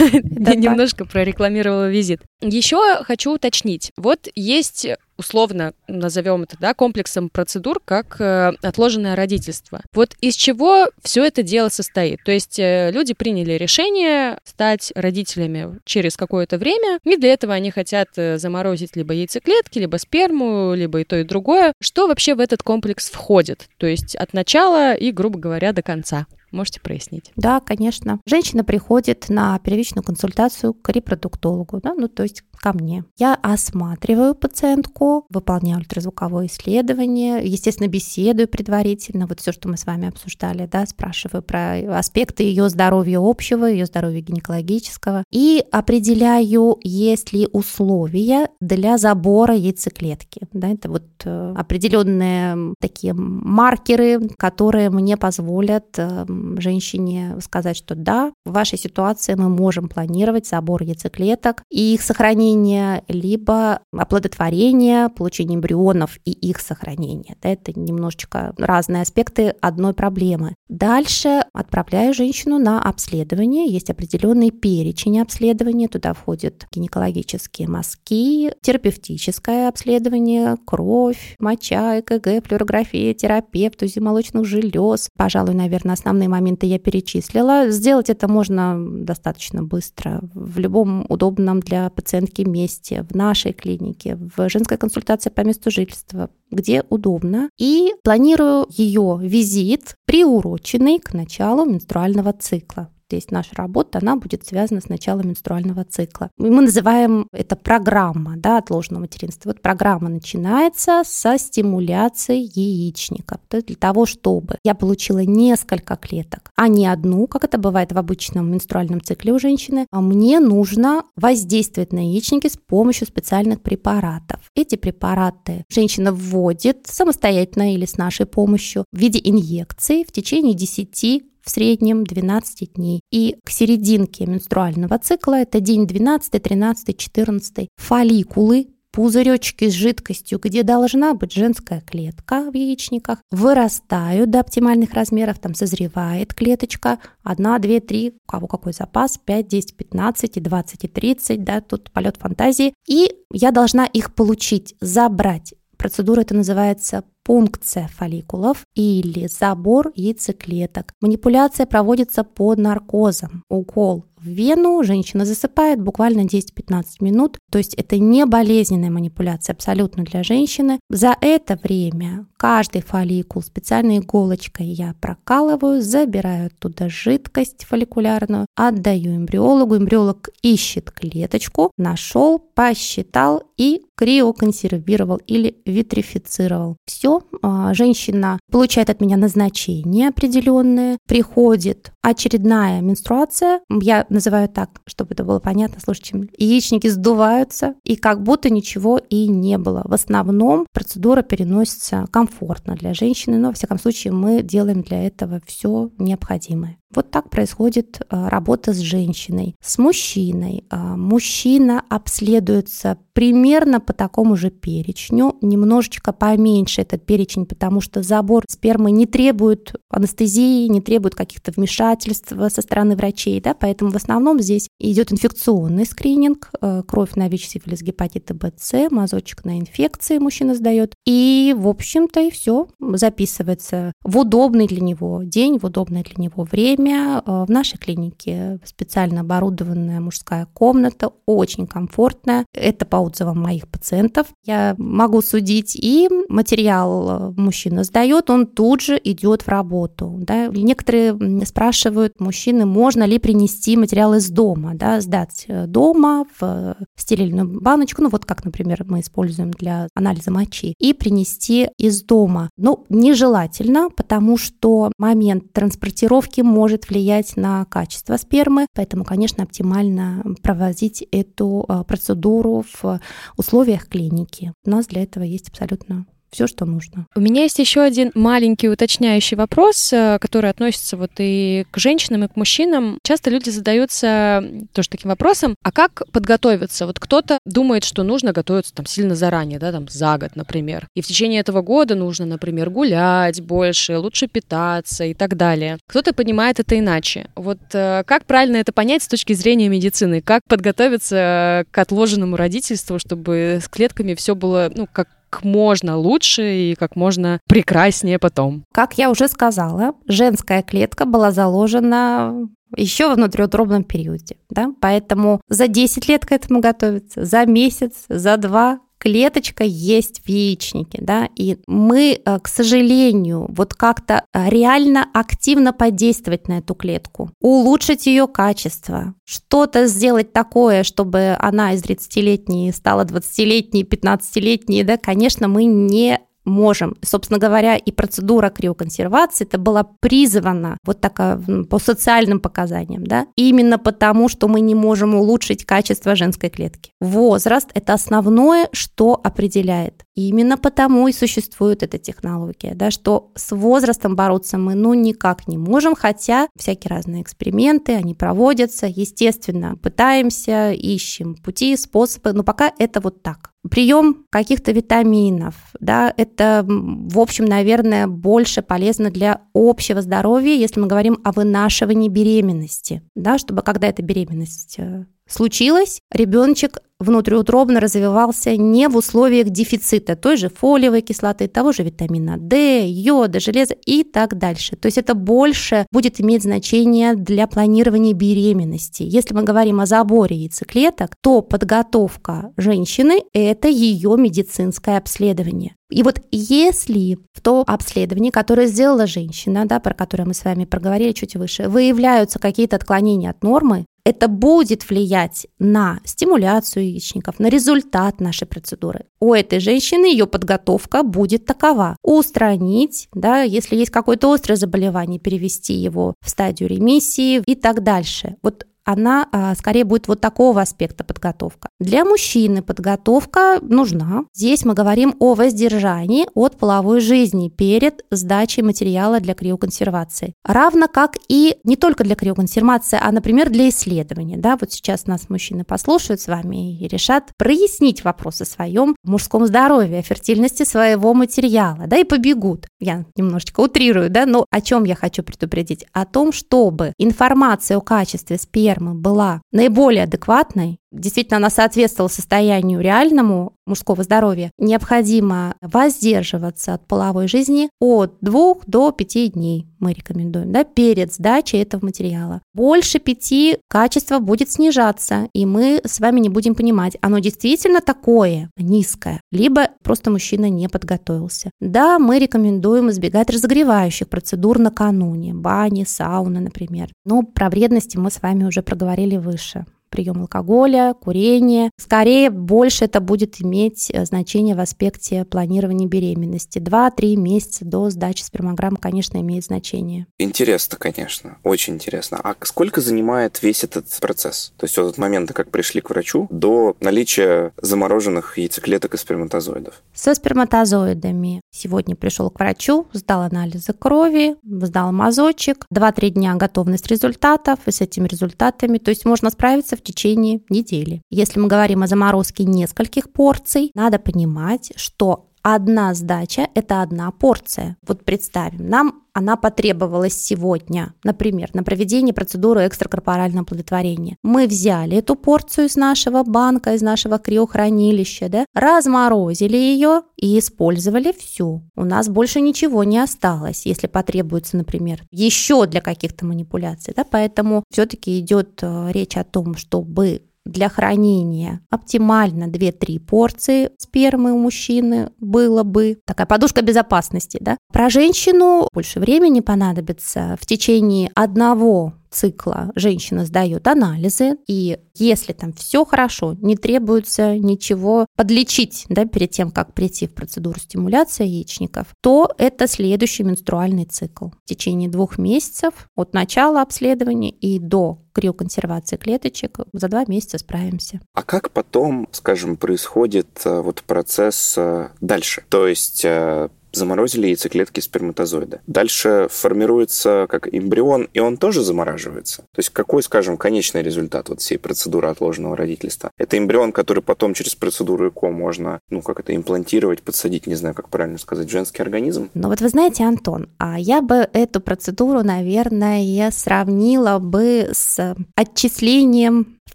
[0.00, 0.12] Вот.
[0.56, 2.20] Немножко прорекламировала визит.
[2.40, 3.69] Еще хочу уточнить.
[3.96, 4.86] Вот есть
[5.20, 9.82] условно назовем это, да, комплексом процедур, как э, отложенное родительство.
[9.92, 12.24] Вот из чего все это дело состоит?
[12.24, 17.70] То есть э, люди приняли решение стать родителями через какое-то время, и для этого они
[17.70, 21.74] хотят э, заморозить либо яйцеклетки, либо сперму, либо и то, и другое.
[21.80, 23.68] Что вообще в этот комплекс входит?
[23.76, 26.26] То есть от начала и, грубо говоря, до конца.
[26.52, 27.32] Можете прояснить?
[27.36, 28.20] Да, конечно.
[28.26, 33.04] Женщина приходит на первичную консультацию к репродуктологу, да, ну то есть ко мне.
[33.18, 40.08] Я осматриваю пациентку, выполняю ультразвуковое исследование, естественно, беседую предварительно, вот все, что мы с вами
[40.08, 47.48] обсуждали, да, спрашиваю про аспекты ее здоровья общего, ее здоровья гинекологического, и определяю, есть ли
[47.52, 50.42] условия для забора яйцеклетки.
[50.52, 56.26] Да, это вот э, определенные такие маркеры, которые мне позволят э,
[56.58, 63.04] женщине сказать, что да, в вашей ситуации мы можем планировать забор яйцеклеток и их сохранение,
[63.08, 67.36] либо оплодотворение, получение эмбрионов и их сохранение.
[67.42, 70.54] Да, это немножечко разные аспекты одной проблемы.
[70.68, 73.66] Дальше отправляю женщину на обследование.
[73.66, 75.88] Есть определенный перечень обследования.
[75.88, 85.08] Туда входят гинекологические мазки, терапевтическое обследование, кровь, моча, ЭКГ, флюорография, терапевт, УЗИ молочных желез.
[85.16, 87.70] Пожалуй, наверное, основные моменты я перечислила.
[87.70, 94.48] Сделать это можно достаточно быстро в любом удобном для пациентки месте, в нашей клинике, в
[94.48, 97.50] женской консультации по месту жительства, где удобно.
[97.58, 104.80] И планирую ее визит, приуроченный к началу менструального цикла есть наша работа, она будет связана
[104.80, 106.30] с началом менструального цикла.
[106.38, 109.50] Мы называем это программа да, отложенного материнства.
[109.50, 113.40] Вот программа начинается со стимуляции яичников.
[113.48, 117.92] То есть для того, чтобы я получила несколько клеток, а не одну, как это бывает
[117.92, 123.62] в обычном менструальном цикле у женщины, а мне нужно воздействовать на яичники с помощью специальных
[123.62, 124.40] препаратов.
[124.54, 131.24] Эти препараты женщина вводит самостоятельно или с нашей помощью в виде инъекций в течение 10
[131.44, 133.00] в среднем 12 дней.
[133.10, 140.62] И к серединке менструального цикла, это день 12, 13, 14, фолликулы пузыречки с жидкостью, где
[140.62, 147.80] должна быть женская клетка в яичниках, вырастают до оптимальных размеров, там созревает клеточка, 1, 2,
[147.80, 152.16] 3, у кого какой запас, 5, 10, 15, и 20, и 30, да, тут полет
[152.16, 152.74] фантазии.
[152.86, 155.54] И я должна их получить, забрать.
[155.76, 160.92] Процедура это называется пункция фолликулов или забор яйцеклеток.
[161.00, 163.44] Манипуляция проводится под наркозом.
[163.48, 167.38] Укол в вену, женщина засыпает буквально 10-15 минут.
[167.50, 170.78] То есть это не болезненная манипуляция абсолютно для женщины.
[170.90, 179.76] За это время каждый фолликул специальной иголочкой я прокалываю, забираю оттуда жидкость фолликулярную, отдаю эмбриологу.
[179.76, 186.76] Эмбриолог ищет клеточку, нашел, посчитал и криоконсервировал или витрифицировал.
[186.86, 187.09] Все,
[187.42, 195.24] а, женщина получает от меня назначение определенное, приходит очередная менструация, я называю так, чтобы это
[195.24, 199.82] было понятно слушайте, яичники сдуваются, и как будто ничего и не было.
[199.84, 205.40] В основном процедура переносится комфортно для женщины, но, во всяком случае, мы делаем для этого
[205.46, 206.79] все необходимое.
[206.92, 209.54] Вот так происходит а, работа с женщиной.
[209.62, 210.64] С мужчиной.
[210.70, 218.44] А, мужчина обследуется примерно по такому же перечню, немножечко поменьше этот перечень, потому что забор
[218.48, 224.40] спермы не требует анестезии, не требует каких-то вмешательств со стороны врачей, да, поэтому в основном
[224.40, 230.18] здесь идет инфекционный скрининг, а, кровь на ВИЧ, сифилис, гепатиты Б, С, мазочек на инфекции
[230.18, 236.02] мужчина сдает, и, в общем-то, и все записывается в удобный для него день, в удобное
[236.02, 242.46] для него время, время э, в нашей клинике специально оборудованная мужская комната, очень комфортная.
[242.54, 244.28] Это по отзывам моих пациентов.
[244.44, 250.16] Я могу судить, и материал э, мужчина сдает, он тут же идет в работу.
[250.20, 250.46] Да?
[250.48, 257.60] Некоторые спрашивают мужчины, можно ли принести материал из дома, да, сдать э, дома в стерильную
[257.60, 262.50] баночку, ну вот как, например, мы используем для анализа мочи, и принести из дома.
[262.56, 270.22] Ну, нежелательно, потому что момент транспортировки может может влиять на качество спермы, поэтому, конечно, оптимально
[270.40, 273.00] проводить эту а, процедуру в
[273.36, 274.52] условиях клиники.
[274.64, 277.06] У нас для этого есть абсолютно все, что нужно.
[277.14, 282.24] У меня есть еще один маленький уточняющий вопрос, э, который относится вот и к женщинам,
[282.24, 282.98] и к мужчинам.
[283.04, 286.86] Часто люди задаются тоже таким вопросом, а как подготовиться?
[286.86, 290.86] Вот кто-то думает, что нужно готовиться там сильно заранее, да, там за год, например.
[290.94, 295.78] И в течение этого года нужно, например, гулять больше, лучше питаться и так далее.
[295.88, 297.28] Кто-то понимает это иначе.
[297.34, 300.20] Вот э, как правильно это понять с точки зрения медицины?
[300.20, 305.08] Как подготовиться к отложенному родительству, чтобы с клетками все было, ну, как
[305.42, 308.64] можно лучше и как можно прекраснее потом.
[308.72, 315.66] Как я уже сказала, женская клетка была заложена еще во внутриутробном периоде, да, поэтому за
[315.66, 321.56] 10 лет к этому готовиться, за месяц, за два, клеточка есть в яичнике, да, и
[321.66, 328.28] мы, э, к сожалению, вот как-то э, реально активно подействовать на эту клетку, улучшить ее
[328.28, 336.20] качество, что-то сделать такое, чтобы она из 30-летней стала 20-летней, 15-летней, да, конечно, мы не
[336.44, 336.96] можем.
[337.02, 343.78] Собственно говоря, и процедура криоконсервации это была призвана вот такая по социальным показаниям, да, именно
[343.78, 346.92] потому, что мы не можем улучшить качество женской клетки.
[347.00, 350.04] Возраст– это основное, что определяет.
[350.14, 355.56] Именно потому и существует эта технология, да, что с возрастом бороться мы ну никак не
[355.56, 363.00] можем, хотя всякие разные эксперименты, они проводятся, естественно, пытаемся, ищем пути, способы, но пока это
[363.00, 363.49] вот так.
[363.68, 370.86] Прием каких-то витаминов, да, это, в общем, наверное, больше полезно для общего здоровья, если мы
[370.86, 378.88] говорим о вынашивании беременности, да, чтобы когда эта беременность э, случилось, ребеночек внутриутробно развивался не
[378.88, 384.38] в условиях дефицита той же фолиевой кислоты, того же витамина D, йода, железа и так
[384.38, 384.76] дальше.
[384.76, 389.02] То есть это больше будет иметь значение для планирования беременности.
[389.02, 395.74] Если мы говорим о заборе яйцеклеток, то подготовка женщины– это ее медицинское обследование.
[395.90, 400.64] И вот если в то обследование, которое сделала женщина, да, про которое мы с вами
[400.64, 407.48] проговорили чуть выше, выявляются какие-то отклонения от нормы, это будет влиять на стимуляцию яичников, на
[407.48, 409.04] результат нашей процедуры.
[409.20, 411.96] У этой женщины ее подготовка будет такова.
[412.02, 418.36] Устранить, да, если есть какое-то острое заболевание, перевести его в стадию ремиссии и так дальше.
[418.42, 421.68] Вот она а, скорее будет вот такого аспекта подготовка.
[421.78, 424.24] Для мужчины подготовка нужна.
[424.34, 430.34] Здесь мы говорим о воздержании от половой жизни перед сдачей материала для криоконсервации.
[430.44, 434.36] Равно как и не только для криоконсервации, а, например, для исследования.
[434.36, 439.46] Да, вот сейчас нас мужчины послушают с вами и решат прояснить вопрос о своем мужском
[439.46, 442.66] здоровье, о фертильности своего материала, да, и побегут.
[442.80, 445.84] Я немножечко утрирую, да, но о чем я хочу предупредить?
[445.92, 452.80] О том, чтобы информация о качестве спермы спермы была наиболее адекватной, действительно она соответствовала состоянию
[452.80, 460.52] реальному мужского здоровья, необходимо воздерживаться от половой жизни от 2 до 5 дней, мы рекомендуем,
[460.52, 462.42] да, перед сдачей этого материала.
[462.52, 468.50] Больше 5 качество будет снижаться, и мы с вами не будем понимать, оно действительно такое
[468.56, 471.50] низкое, либо просто мужчина не подготовился.
[471.60, 476.90] Да, мы рекомендуем избегать разогревающих процедур накануне, бани, сауны, например.
[477.04, 481.70] Но про вредности мы с вами уже проговорили выше прием алкоголя, курение.
[481.76, 486.58] Скорее, больше это будет иметь э, значение в аспекте планирования беременности.
[486.58, 490.06] Два-три месяца до сдачи спермограмм, конечно, имеет значение.
[490.18, 492.20] Интересно, конечно, очень интересно.
[492.22, 494.52] А сколько занимает весь этот процесс?
[494.56, 499.82] То есть от момента, как пришли к врачу, до наличия замороженных яйцеклеток и сперматозоидов?
[499.92, 507.58] Со сперматозоидами сегодня пришел к врачу, сдал анализы крови, сдал мазочек, 2-3 дня готовность результатов,
[507.66, 511.02] и с этими результатами, то есть можно справиться в течение недели.
[511.10, 517.76] Если мы говорим о заморозке нескольких порций, надо понимать, что одна сдача– это одна порция.
[517.86, 524.16] Вот представим, нам она потребовалась сегодня, например, на проведение процедуры экстракорпорального оплодотворения.
[524.22, 531.12] Мы взяли эту порцию из нашего банка, из нашего криохранилища, да, разморозили ее и использовали
[531.12, 531.62] всю.
[531.76, 536.94] У нас больше ничего не осталось, если потребуется, например, еще для каких-то манипуляций.
[536.96, 544.32] Да, поэтому все-таки идет э, речь о том, чтобы для хранения оптимально 2-3 порции спермы
[544.32, 545.98] у мужчины было бы.
[546.06, 547.56] Такая подушка безопасности, да.
[547.72, 555.52] Про женщину больше времени понадобится в течение одного цикла женщина сдает анализы, и если там
[555.52, 561.88] все хорошо, не требуется ничего подлечить да, перед тем, как прийти в процедуру стимуляции яичников,
[562.02, 564.26] то это следующий менструальный цикл.
[564.26, 571.00] В течение двух месяцев от начала обследования и до криоконсервации клеточек за два месяца справимся.
[571.14, 575.44] А как потом, скажем, происходит э, вот процесс э, дальше?
[575.48, 578.60] То есть э, заморозили яйцеклетки сперматозоида.
[578.66, 582.42] Дальше формируется как эмбрион, и он тоже замораживается.
[582.42, 586.10] То есть какой, скажем, конечный результат вот всей процедуры отложенного родительства?
[586.18, 590.74] Это эмбрион, который потом через процедуру ЭКО можно, ну, как это, имплантировать, подсадить, не знаю,
[590.74, 592.30] как правильно сказать, женский организм?
[592.34, 599.58] Ну вот вы знаете, Антон, а я бы эту процедуру, наверное, сравнила бы с отчислением
[599.66, 599.74] в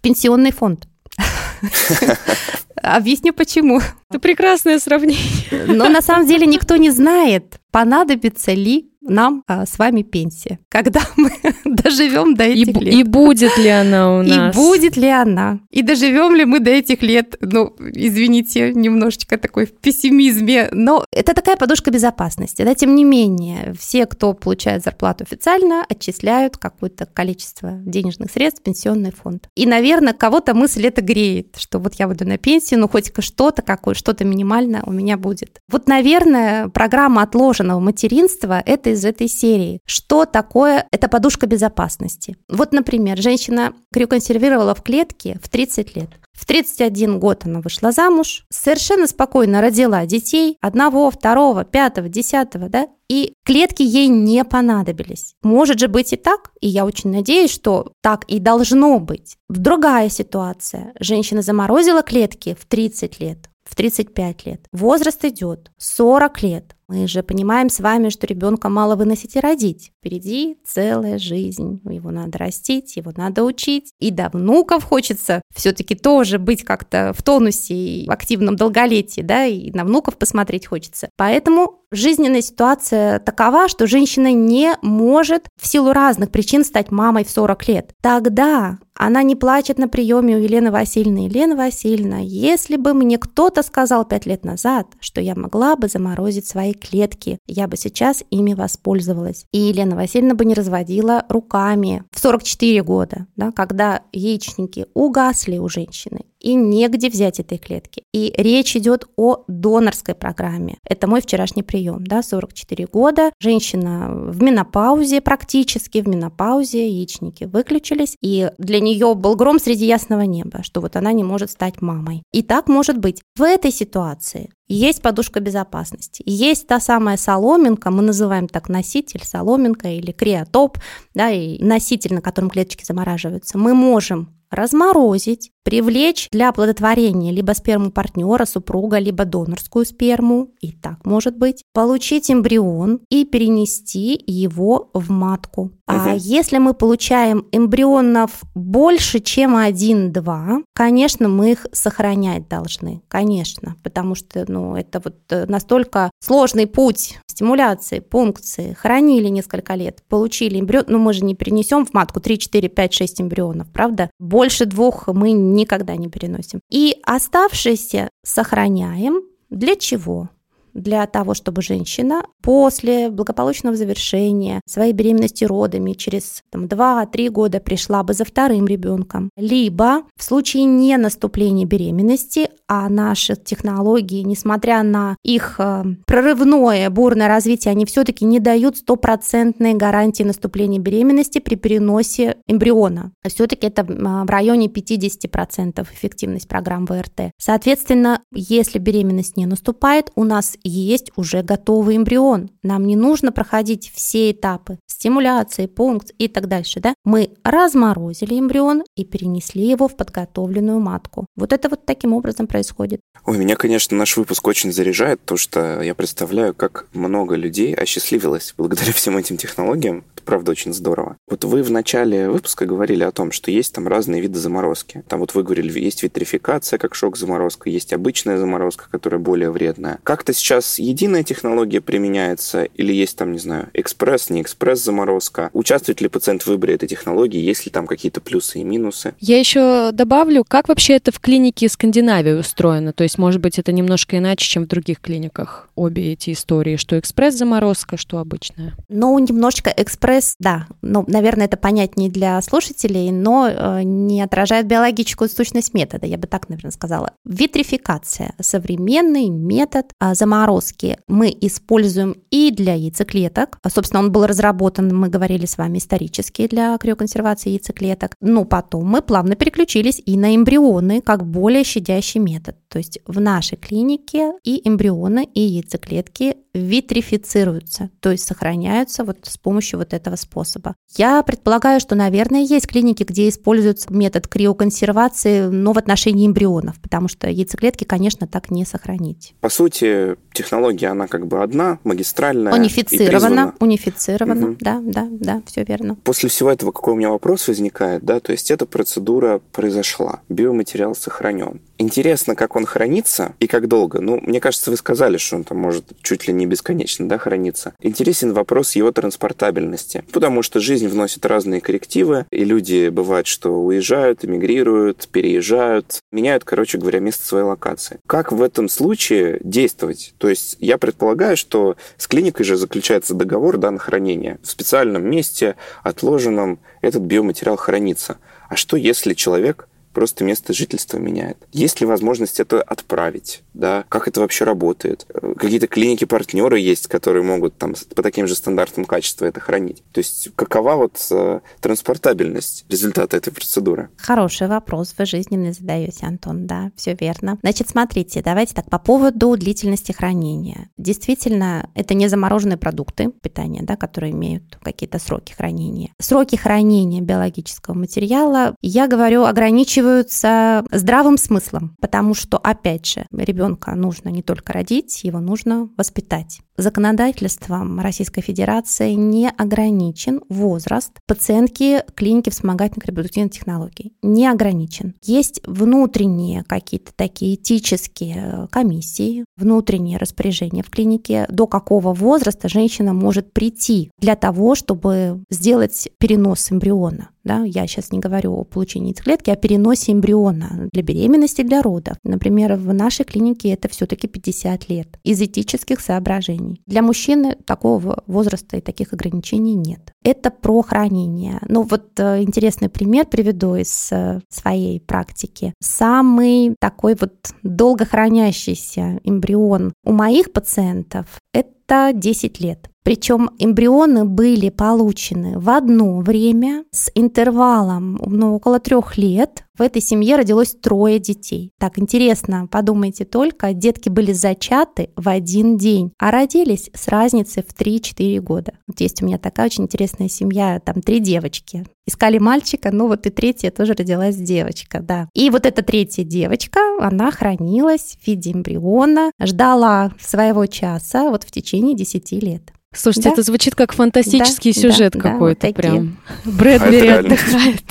[0.00, 0.86] пенсионный фонд.
[2.82, 3.80] Объясню почему.
[4.10, 5.66] Это прекрасное сравнение.
[5.66, 11.00] Но на самом деле никто не знает, понадобится ли нам а, с вами пенсия, когда
[11.16, 11.30] мы
[11.64, 12.94] доживем до этих и, лет.
[12.94, 14.54] И будет ли она у нас?
[14.54, 15.60] И будет ли она?
[15.70, 17.36] И доживем ли мы до этих лет?
[17.40, 22.62] Ну, извините, немножечко такой в пессимизме, но это такая подушка безопасности.
[22.62, 22.74] Да?
[22.74, 29.12] Тем не менее, все, кто получает зарплату официально, отчисляют какое-то количество денежных средств в пенсионный
[29.12, 29.48] фонд.
[29.54, 33.62] И, наверное, кого-то мысль это греет, что вот я буду на пенсию, ну хоть что-то
[33.62, 35.60] какое, что-то минимальное у меня будет.
[35.68, 39.80] Вот, наверное, программа отложенного материнства– это из этой серии.
[39.86, 40.86] Что такое?
[40.90, 42.36] Это подушка безопасности.
[42.48, 46.10] Вот, например, женщина криоконсервировала в клетке в 30 лет.
[46.36, 52.88] В 31 год она вышла замуж, совершенно спокойно родила детей, одного, второго, пятого, десятого, да,
[53.08, 55.34] и клетки ей не понадобились.
[55.42, 59.36] Может же быть и так, и я очень надеюсь, что так и должно быть.
[59.48, 60.92] Другая ситуация.
[61.00, 64.60] Женщина заморозила клетки в 30 лет, в 35 лет.
[64.72, 66.75] Возраст идет 40 лет.
[66.88, 69.92] Мы же понимаем с вами, что ребенка мало выносить и родить.
[69.98, 71.80] Впереди целая жизнь.
[71.84, 73.92] Его надо растить, его надо учить.
[73.98, 79.46] И до внуков хочется все-таки тоже быть как-то в тонусе и в активном долголетии, да,
[79.46, 81.08] и на внуков посмотреть хочется.
[81.16, 87.30] Поэтому жизненная ситуация такова, что женщина не может в силу разных причин стать мамой в
[87.30, 87.92] 40 лет.
[88.00, 91.26] Тогда она не плачет на приеме у Елены Васильевны.
[91.26, 96.46] Елена Васильевна, если бы мне кто-то сказал пять лет назад, что я могла бы заморозить
[96.46, 99.46] свои клетки, я бы сейчас ими воспользовалась.
[99.52, 105.68] И Елена Васильевна бы не разводила руками в 44 года, да, когда яичники угасли у
[105.68, 108.02] женщины, и негде взять этой клетки.
[108.12, 110.78] И речь идет о донорской программе.
[110.84, 113.32] Это мой вчерашний прием, да, 44 года.
[113.40, 120.22] Женщина в менопаузе практически, в менопаузе, яичники выключились, и для нее был гром среди ясного
[120.22, 122.22] неба, что вот она не может стать мамой.
[122.32, 123.22] И так может быть.
[123.36, 129.88] В этой ситуации есть подушка безопасности, есть та самая соломинка, мы называем так носитель, соломинка
[129.88, 130.78] или криотоп,
[131.14, 133.58] да, и носитель, на котором клеточки замораживаются.
[133.58, 141.04] Мы можем разморозить, привлечь для оплодотворения либо сперму партнера, супруга, либо донорскую сперму, и так
[141.04, 145.72] может быть, получить эмбрион и перенести его в матку.
[145.88, 154.16] А если мы получаем эмбрионов больше, чем один-два, конечно, мы их сохранять должны, конечно, потому
[154.16, 160.86] что ну, это вот э, настолько сложный путь стимуляции, пункции, хранили несколько лет, получили эмбрион,
[160.88, 164.10] ну мы же не перенесем в матку 3, 4, 5, 6 эмбрионов, правда?
[164.18, 166.60] Больше двух мы никогда не переносим.
[166.70, 170.30] И оставшиеся сохраняем для чего?
[170.76, 178.02] Для того, чтобы женщина после благополучного завершения своей беременности родами через там, 2-3 года пришла
[178.02, 179.30] бы за вторым ребенком.
[179.36, 187.28] Либо в случае не наступления беременности, а наши технологии, несмотря на их э, прорывное бурное
[187.28, 193.12] развитие, они все-таки не дают стопроцентной гарантии наступления беременности при переносе эмбриона.
[193.26, 197.32] Все-таки это в районе 50% эффективность программ ВРТ.
[197.38, 202.50] Соответственно, если беременность не наступает, у нас есть уже готовый эмбрион.
[202.62, 206.80] Нам не нужно проходить все этапы стимуляции, пункт и так дальше.
[206.80, 206.94] Да?
[207.04, 211.26] Мы разморозили эмбрион и перенесли его в подготовленную матку.
[211.36, 213.00] Вот это вот таким образом происходит.
[213.24, 218.54] Ой, меня, конечно, наш выпуск очень заряжает, то что я представляю, как много людей осчастливилось
[218.56, 220.04] благодаря всем этим технологиям.
[220.26, 221.16] Правда очень здорово.
[221.30, 225.04] Вот вы в начале выпуска говорили о том, что есть там разные виды заморозки.
[225.08, 230.00] Там вот вы говорили, есть витрификация, как шок-заморозка, есть обычная заморозка, которая более вредная.
[230.02, 235.50] Как-то сейчас единая технология применяется или есть там, не знаю, экспресс, не экспресс-заморозка?
[235.52, 237.40] Участвует ли пациент в выборе этой технологии?
[237.40, 239.14] Есть ли там какие-то плюсы и минусы?
[239.20, 242.92] Я еще добавлю, как вообще это в клинике Скандинавии устроено?
[242.92, 246.98] То есть, может быть, это немножко иначе, чем в других клиниках, обе эти истории, что
[246.98, 248.74] экспресс-заморозка, что обычная?
[248.88, 250.66] Ну, немножечко экспресс, да.
[250.82, 256.26] Ну, наверное, это понятнее для слушателей, но э, не отражает биологическую сущность метода, я бы
[256.26, 257.12] так, наверное, сказала.
[257.24, 260.98] Витрификация– современный метод а, заморозки.
[261.08, 263.58] Мы используем и для яйцеклеток.
[263.62, 268.12] А, собственно, он был разработан, мы говорили с вами, исторически для криоконсервации яйцеклеток.
[268.20, 272.56] Но потом мы плавно переключились и на эмбрионы, как более щадящий метод.
[272.68, 279.36] То есть в нашей клинике и эмбрионы, и яйцеклетки витрифицируются, то есть сохраняются вот с
[279.36, 280.74] помощью вот этого способа.
[280.96, 287.08] Я предполагаю, что, наверное, есть клиники, где используется метод криоконсервации, но в отношении эмбрионов, потому
[287.08, 289.34] что яйцеклетки, конечно, так не сохранить.
[289.40, 292.54] По сути, технология, она как бы одна, магистральная.
[292.54, 294.56] Унифицирована, унифицирована, угу.
[294.60, 295.96] да, да, да, все верно.
[296.04, 300.94] После всего этого какой у меня вопрос возникает, да, то есть эта процедура произошла, биоматериал
[300.94, 301.60] сохранен.
[301.78, 305.42] Интересно, как как он хранится и как долго, ну, мне кажется, вы сказали, что он
[305.42, 307.74] там может чуть ли не бесконечно, да, храниться.
[307.80, 314.24] Интересен вопрос его транспортабельности, потому что жизнь вносит разные коррективы, и люди бывает, что уезжают,
[314.24, 317.98] эмигрируют, переезжают, меняют, короче говоря, место своей локации.
[318.06, 320.14] Как в этом случае действовать?
[320.18, 324.38] То есть я предполагаю, что с клиникой же заключается договор да, на хранение.
[324.42, 328.18] В специальном месте, отложенном, этот биоматериал хранится.
[328.48, 331.38] А что если человек просто место жительства меняет.
[331.52, 333.42] Есть ли возможность это отправить?
[333.54, 333.86] Да?
[333.88, 335.06] Как это вообще работает?
[335.38, 339.82] Какие-то клиники-партнеры есть, которые могут там по таким же стандартам качества это хранить.
[339.92, 343.88] То есть какова вот э, транспортабельность результата этой процедуры?
[343.96, 347.38] Хороший вопрос вы жизненно задаете, Антон, да, все верно.
[347.40, 350.68] Значит, смотрите, давайте так, по поводу длительности хранения.
[350.76, 355.88] Действительно, это не замороженные продукты питания, да, которые имеют какие-то сроки хранения.
[355.98, 363.74] Сроки хранения биологического материала, я говорю, ограничиваю ограничиваются здравым смыслом, потому что, опять же, ребенка
[363.74, 366.40] нужно не только родить, его нужно воспитать.
[366.56, 373.92] Законодательством Российской Федерации не ограничен возраст пациентки клиники вспомогательных репродуктивных технологий.
[374.02, 374.94] Не ограничен.
[375.02, 383.32] Есть внутренние какие-то такие этические комиссии, внутренние распоряжения в клинике, до какого возраста женщина может
[383.34, 387.10] прийти для того, чтобы сделать перенос эмбриона.
[387.26, 391.60] Да, я сейчас не говорю о получении яйцеклетки, а о переносе эмбриона для беременности, для
[391.60, 391.96] родов.
[392.04, 396.62] Например, в нашей клинике это все-таки 50 лет из этических соображений.
[396.66, 399.92] Для мужчины такого возраста и таких ограничений нет.
[400.04, 401.40] Это про хранение.
[401.48, 405.52] Ну вот э, интересный пример приведу из э, своей практики.
[405.60, 412.70] Самый такой вот долго хранящийся эмбрион у моих пациентов– это 10 лет.
[412.86, 419.42] Причем эмбрионы были получены в одно время с интервалом ну, около трех лет.
[419.58, 421.50] В этой семье родилось трое детей.
[421.58, 427.60] Так, интересно, подумайте только, детки были зачаты в один день, а родились с разницей в
[427.60, 428.52] 3-4 года.
[428.68, 431.66] Вот есть у меня такая очень интересная семья, там три девочки.
[431.88, 435.08] Искали мальчика, ну вот и третья тоже родилась девочка, да.
[435.12, 441.32] И вот эта третья девочка, она хранилась в виде эмбриона, ждала своего часа вот в
[441.32, 442.52] течение 10 лет.
[442.76, 443.12] Слушайте, да?
[443.14, 445.96] это звучит как фантастический да, сюжет да, какой-то да, вот прям.
[446.24, 447.62] Брэдбери а отдыхает.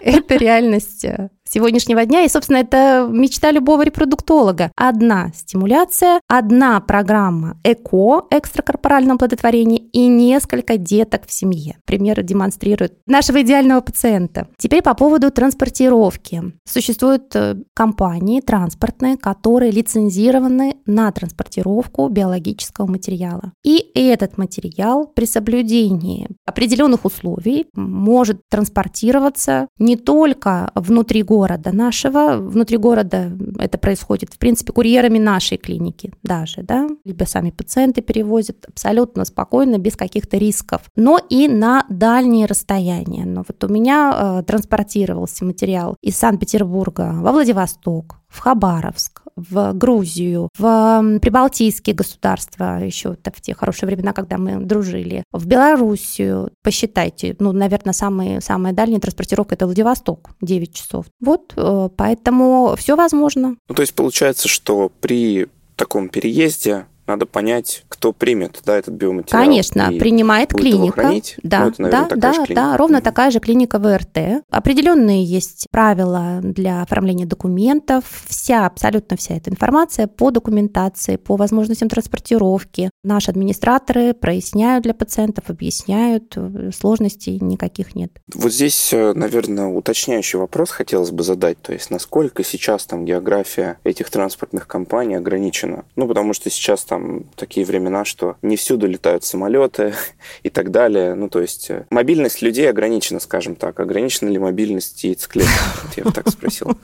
[0.00, 2.24] Это реальность э, сегодняшнего дня.
[2.24, 4.70] И, собственно, это мечта любого репродуктолога.
[4.76, 11.78] Одна стимуляция, одна программа ЭКО, экстракорпорального оплодотворения, и несколько деток в семье.
[11.86, 14.48] Пример демонстрирует нашего идеального пациента.
[14.58, 16.52] Теперь по поводу транспортировки.
[16.68, 23.52] Существуют э, компании транспортные, которые лицензированы на транспортировку биологического материала.
[23.64, 32.36] И этот материал при соблюдении определенных условий может транспортироваться не только внутри города, города нашего.
[32.36, 38.66] Внутри города это происходит, в принципе, курьерами нашей клиники даже, да, либо сами пациенты перевозят
[38.68, 43.24] абсолютно спокойно, без каких-то рисков, но и на дальние расстояния.
[43.24, 50.48] Но вот у меня э, транспортировался материал из Санкт-Петербурга во Владивосток, в Хабаровск, в Грузию,
[50.58, 56.50] в прибалтийские государства, еще в те хорошие времена, когда мы дружили, в Белоруссию.
[56.62, 61.06] Посчитайте, ну, наверное, самые, самая дальняя транспортировка это Владивосток, 9 часов.
[61.20, 63.56] Вот, э, поэтому все возможно.
[63.68, 69.44] Ну, то есть получается, что при таком переезде надо понять, кто примет да, этот биоматериал.
[69.44, 71.12] Конечно, принимает клиника.
[71.42, 73.02] Да, ну, это, наверное, да, да, да, ровно mm-hmm.
[73.02, 74.44] такая же клиника ВРТ.
[74.50, 78.04] Определенные есть правила для оформления документов.
[78.26, 82.90] Вся, абсолютно вся эта информация по документации, по возможностям транспортировки.
[83.04, 86.36] Наши администраторы проясняют для пациентов, объясняют,
[86.74, 88.12] сложностей никаких нет.
[88.34, 91.60] Вот здесь, э, наверное, уточняющий вопрос хотелось бы задать.
[91.62, 95.84] То есть, насколько сейчас там география этих транспортных компаний ограничена?
[95.96, 99.94] Ну, потому что сейчас там там такие времена, что не всюду летают самолеты
[100.42, 101.14] и так далее.
[101.14, 103.78] Ну, то есть э, мобильность людей ограничена, скажем так.
[103.80, 105.52] Ограничена ли мобильность яйцеклеток?
[105.84, 106.76] Вот я бы так спросил.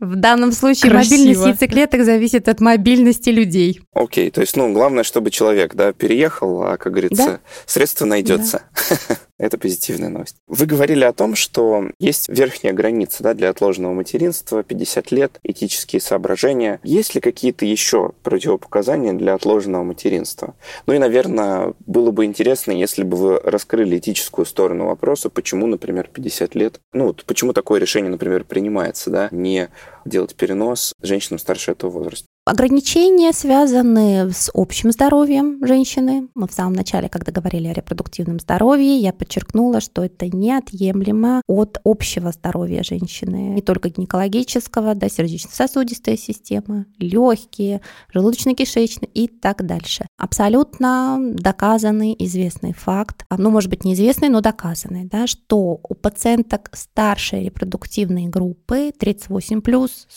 [0.00, 1.18] В данном случае Красиво.
[1.18, 3.80] мобильность яйцеклеток зависит от мобильности людей.
[3.92, 7.40] Окей, okay, то есть, ну, главное, чтобы человек, да, переехал, а, как говорится, да?
[7.66, 8.62] средство найдется.
[8.88, 9.16] Да.
[9.40, 10.36] Это позитивная новость.
[10.48, 16.00] Вы говорили о том, что есть верхняя граница да, для отложенного материнства, 50 лет, этические
[16.00, 16.78] соображения.
[16.82, 20.54] Есть ли какие-то еще противопоказания для отложенного материнства?
[20.86, 26.10] Ну и, наверное, было бы интересно, если бы вы раскрыли этическую сторону вопроса, почему, например,
[26.12, 29.70] 50 лет, ну, почему такое решение, например, принимается, да, не
[30.04, 32.26] делать перенос женщинам старше этого возраста.
[32.46, 36.28] Ограничения связаны с общим здоровьем женщины.
[36.34, 41.78] Мы в самом начале, когда говорили о репродуктивном здоровье, я подчеркнула, что это неотъемлемо от
[41.84, 43.50] общего здоровья женщины.
[43.54, 47.82] Не только гинекологического, да, сердечно-сосудистая система, легкие,
[48.12, 50.06] желудочно-кишечный и так дальше.
[50.16, 57.44] Абсолютно доказанный, известный факт, ну, может быть, неизвестный, но доказанный, да, что у пациенток старшей
[57.44, 59.60] репродуктивной группы 38+,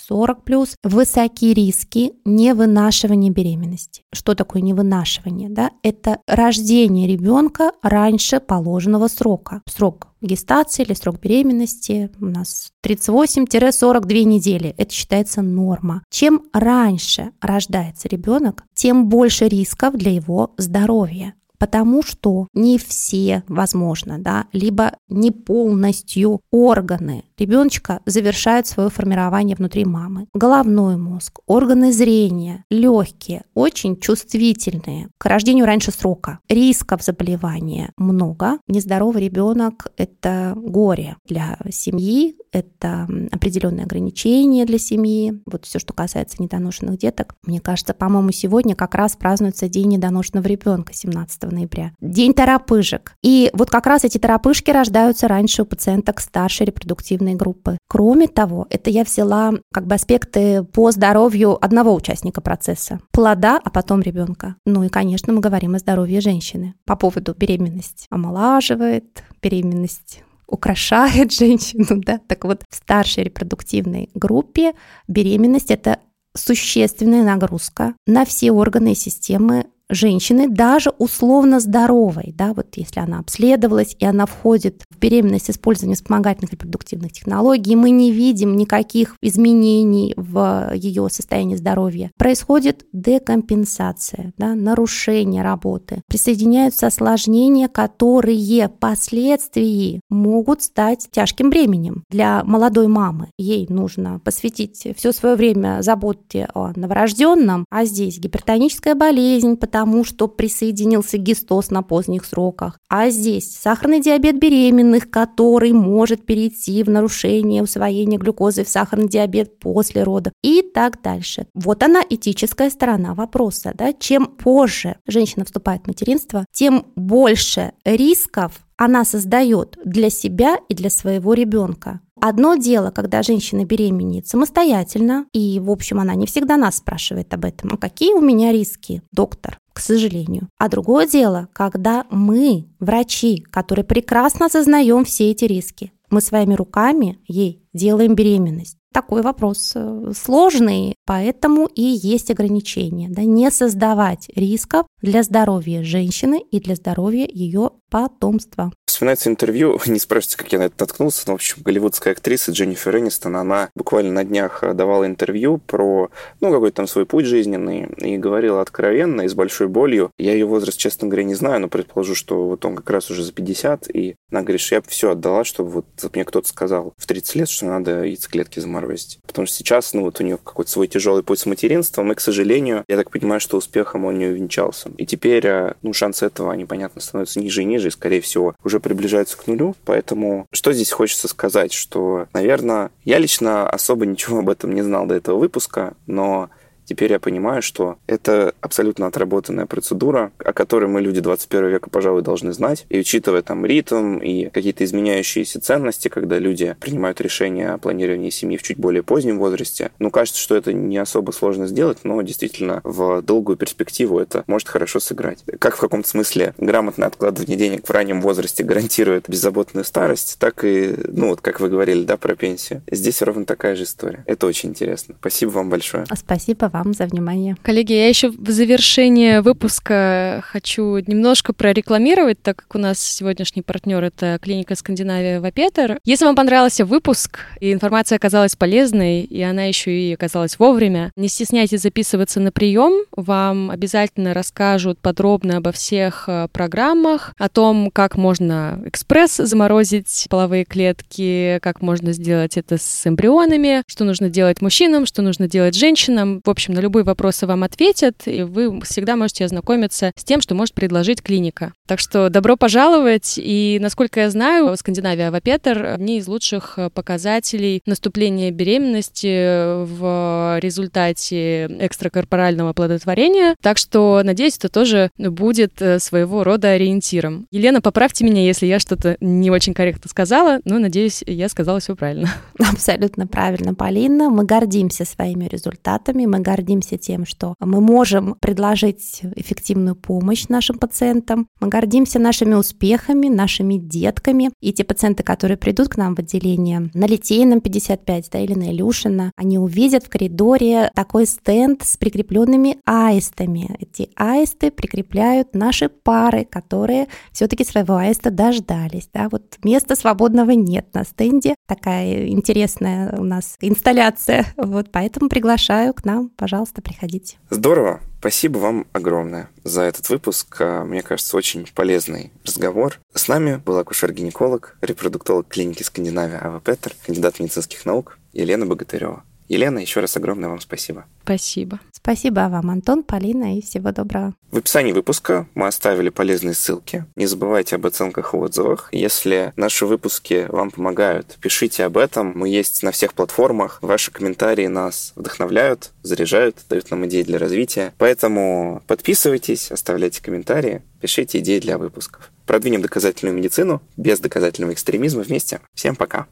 [0.10, 4.04] 40+, высокие риски невынашивание беременности.
[4.14, 5.50] Что такое невынашивание?
[5.50, 5.72] Да?
[5.84, 9.62] Это рождение ребенка раньше положенного срока.
[9.68, 14.74] Срок гестации или срок беременности у нас 38-42 недели.
[14.78, 16.04] Это считается норма.
[16.10, 24.20] Чем раньше рождается ребенок, тем больше рисков для его здоровья потому что не все, возможно,
[24.20, 30.28] да, либо не полностью органы ребеночка завершают свое формирование внутри мамы.
[30.34, 36.40] Головной мозг, органы зрения, легкие, очень чувствительные к рождению раньше срока.
[36.50, 38.60] Рисков заболевания много.
[38.68, 45.42] Нездоровый ребенок– это горе для семьи, это определенные ограничения для семьи.
[45.46, 47.36] Вот все, что касается недоношенных деток.
[47.44, 51.92] Мне кажется, по-моему, сегодня как раз празднуется День недоношенного ребенка 17 ноября.
[52.00, 53.16] День торопышек.
[53.24, 57.78] И вот как раз эти торопышки рождаются раньше у пациенток старшей репродуктивной группы.
[57.88, 63.00] Кроме того, это я взяла как бы аспекты по здоровью одного участника процесса.
[63.12, 64.56] Плода, а потом ребенка.
[64.66, 68.08] Ну и, конечно, мы говорим о здоровье женщины по поводу беременности.
[68.10, 74.74] Омолаживает, беременность украшает женщину, да, так вот в старшей репродуктивной группе
[75.08, 76.00] беременность это
[76.36, 83.20] существенная нагрузка на все органы и системы женщины, даже условно здоровой, да, вот если она
[83.20, 89.16] обследовалась и она входит в беременность с использованием вспомогательных репродуктивных технологий, мы не видим никаких
[89.22, 92.12] изменений в ее состоянии здоровья.
[92.18, 96.02] Происходит декомпенсация, да, нарушение работы.
[96.08, 103.30] Присоединяются осложнения, которые впоследствии могут стать тяжким бременем для молодой мамы.
[103.38, 110.28] Ей нужно посвятить все свое время заботе о новорожденном, а здесь гипертоническая болезнь, потому что
[110.28, 112.80] присоединился гистоз на поздних сроках.
[112.90, 119.60] А здесь сахарный диабет беременных, который может перейти в нарушение усвоения глюкозы в сахарный диабет
[119.60, 121.48] после родов и так дальше.
[121.54, 123.74] Вот она этическая сторона вопроса.
[123.76, 123.94] Да?
[123.94, 128.54] Чем позже женщина вступает в материнство, тем больше рисков
[128.84, 132.02] она создает для себя и для своего ребенка.
[132.20, 137.46] Одно дело, когда женщина беременеет самостоятельно, и, в общем, она не всегда нас спрашивает об
[137.46, 137.74] этом.
[137.74, 139.58] А какие у меня риски, доктор?
[139.74, 140.48] К сожалению.
[140.58, 147.20] А другое дело, когда мы, врачи, которые прекрасно осознаем все эти риски, мы своими руками
[147.28, 153.10] ей делаем беременность такой вопрос э, сложный, поэтому и есть ограничения.
[153.10, 158.72] Да, не создавать рисков для здоровья женщины и для здоровья ее потомства.
[158.94, 162.96] Вспоминается интервью, не спрашивайте, как я на это наткнулся, но, в общем, голливудская актриса Дженнифер
[163.00, 167.88] Энистон, она буквально на днях э, давала интервью про, ну, какой-то там свой путь жизненный
[167.98, 170.12] и говорила откровенно и с большой болью.
[170.20, 173.24] Я ее возраст, честно говоря, не знаю, но предположу, что вот он как раз уже
[173.24, 176.94] за 50, и она говорит, что я бы все отдала, чтобы вот мне кто-то сказал
[176.96, 179.18] в 30 лет, что надо яйцеклетки замораживать.
[179.26, 182.20] Потому что сейчас, ну, вот у нее какой-то свой тяжелый путь с материнством, и, к
[182.20, 184.92] сожалению, я так понимаю, что успехом он не увенчался.
[184.98, 188.56] И теперь, э, ну, шансы этого, они, понятно, становятся ниже и ниже, и, скорее всего,
[188.64, 189.76] уже приближаются к нулю.
[189.86, 195.08] Поэтому что здесь хочется сказать, что, наверное, я лично особо ничего об этом не знал
[195.08, 196.50] до этого выпуска, но
[196.94, 202.22] Теперь я понимаю, что это абсолютно отработанная процедура, о которой мы, люди 21 века, пожалуй,
[202.22, 202.86] должны знать.
[202.90, 208.58] И учитывая там ритм и какие-то изменяющиеся ценности, когда люди принимают решение о планировании семьи
[208.58, 212.82] в чуть более позднем возрасте, ну, кажется, что это не особо сложно сделать, но действительно
[212.84, 215.44] в долгую перспективу это может хорошо сыграть.
[215.58, 220.94] Как в каком-то смысле грамотное откладывание денег в раннем возрасте гарантирует беззаботную старость, так и,
[221.08, 222.84] ну, вот как вы говорили, да, про пенсию.
[222.92, 224.24] Здесь ровно такая же история.
[224.28, 225.16] Это очень интересно.
[225.20, 226.06] Спасибо вам большое.
[226.16, 227.56] Спасибо вам за внимание.
[227.62, 234.04] Коллеги, я еще в завершение выпуска хочу немножко прорекламировать, так как у нас сегодняшний партнер
[234.04, 236.00] это клиника Скандинавия Вапетер.
[236.04, 241.28] Если вам понравился выпуск, и информация оказалась полезной, и она еще и оказалась вовремя, не
[241.28, 243.06] стесняйтесь записываться на прием.
[243.16, 250.66] Вам обязательно расскажут подробно обо всех э, программах, о том, как можно экспресс заморозить половые
[250.66, 256.42] клетки, как можно сделать это с эмбрионами, что нужно делать мужчинам, что нужно делать женщинам.
[256.44, 260.40] В общем, общем, на любые вопросы вам ответят, и вы всегда можете ознакомиться с тем,
[260.40, 261.74] что может предложить клиника.
[261.88, 268.50] Так что добро пожаловать, и, насколько я знаю, Скандинавия Авапетер— одни из лучших показателей наступления
[268.52, 277.46] беременности в результате экстракорпорального оплодотворения, так что, надеюсь, это тоже будет своего рода ориентиром.
[277.52, 281.96] Елена, поправьте меня, если я что-то не очень корректно сказала, но, надеюсь, я сказала все
[281.96, 282.30] правильно.
[282.58, 284.30] Абсолютно правильно, Полина.
[284.30, 286.53] Мы гордимся своими результатами, мы гордимся
[286.98, 294.52] тем, что мы можем предложить эффективную помощь нашим пациентам, мы гордимся нашими успехами, нашими детками.
[294.62, 298.72] И те пациенты, которые придут к нам в отделение на Литейном 55 да, или на
[298.72, 303.76] Илюшина, они увидят в коридоре такой стенд с прикрепленными аистами.
[303.80, 309.10] Эти аисты прикрепляют наши пары, которые все-таки своего аиста дождались.
[309.14, 309.30] Да?
[309.30, 311.56] Вот места свободного нет на стенде.
[311.68, 314.46] Такая интересная у нас инсталляция.
[314.58, 316.30] Вот поэтому приглашаю к нам.
[316.44, 317.38] Пожалуйста, приходите.
[317.50, 318.02] Здорово.
[318.20, 320.58] Спасибо вам огромное за этот выпуск.
[320.60, 323.00] А, мне кажется, очень полезный разговор.
[323.14, 329.24] С нами был акушер-гинеколог, репродуктолог клиники Скандинавия Ава Петер, кандидат медицинских наук Елена Богатырева.
[329.54, 331.06] Елена, еще раз огромное вам спасибо.
[331.24, 331.80] Спасибо.
[331.92, 334.34] Спасибо вам, Антон, Полина, и всего доброго.
[334.52, 337.06] В описании выпуска мы оставили полезные ссылки.
[337.16, 338.90] Не забывайте об оценках и отзывах.
[338.92, 342.34] Если наши выпуски вам помогают, пишите об этом.
[342.36, 343.78] Мы есть на всех платформах.
[343.82, 347.94] Ваши комментарии нас вдохновляют, заряжают, дают нам идеи для развития.
[347.98, 352.32] Поэтому подписывайтесь, оставляйте комментарии, пишите идеи для выпусков.
[352.46, 355.62] Продвинем доказательную медицину без доказательного экстремизма вместе.
[355.74, 356.28] Всем пока!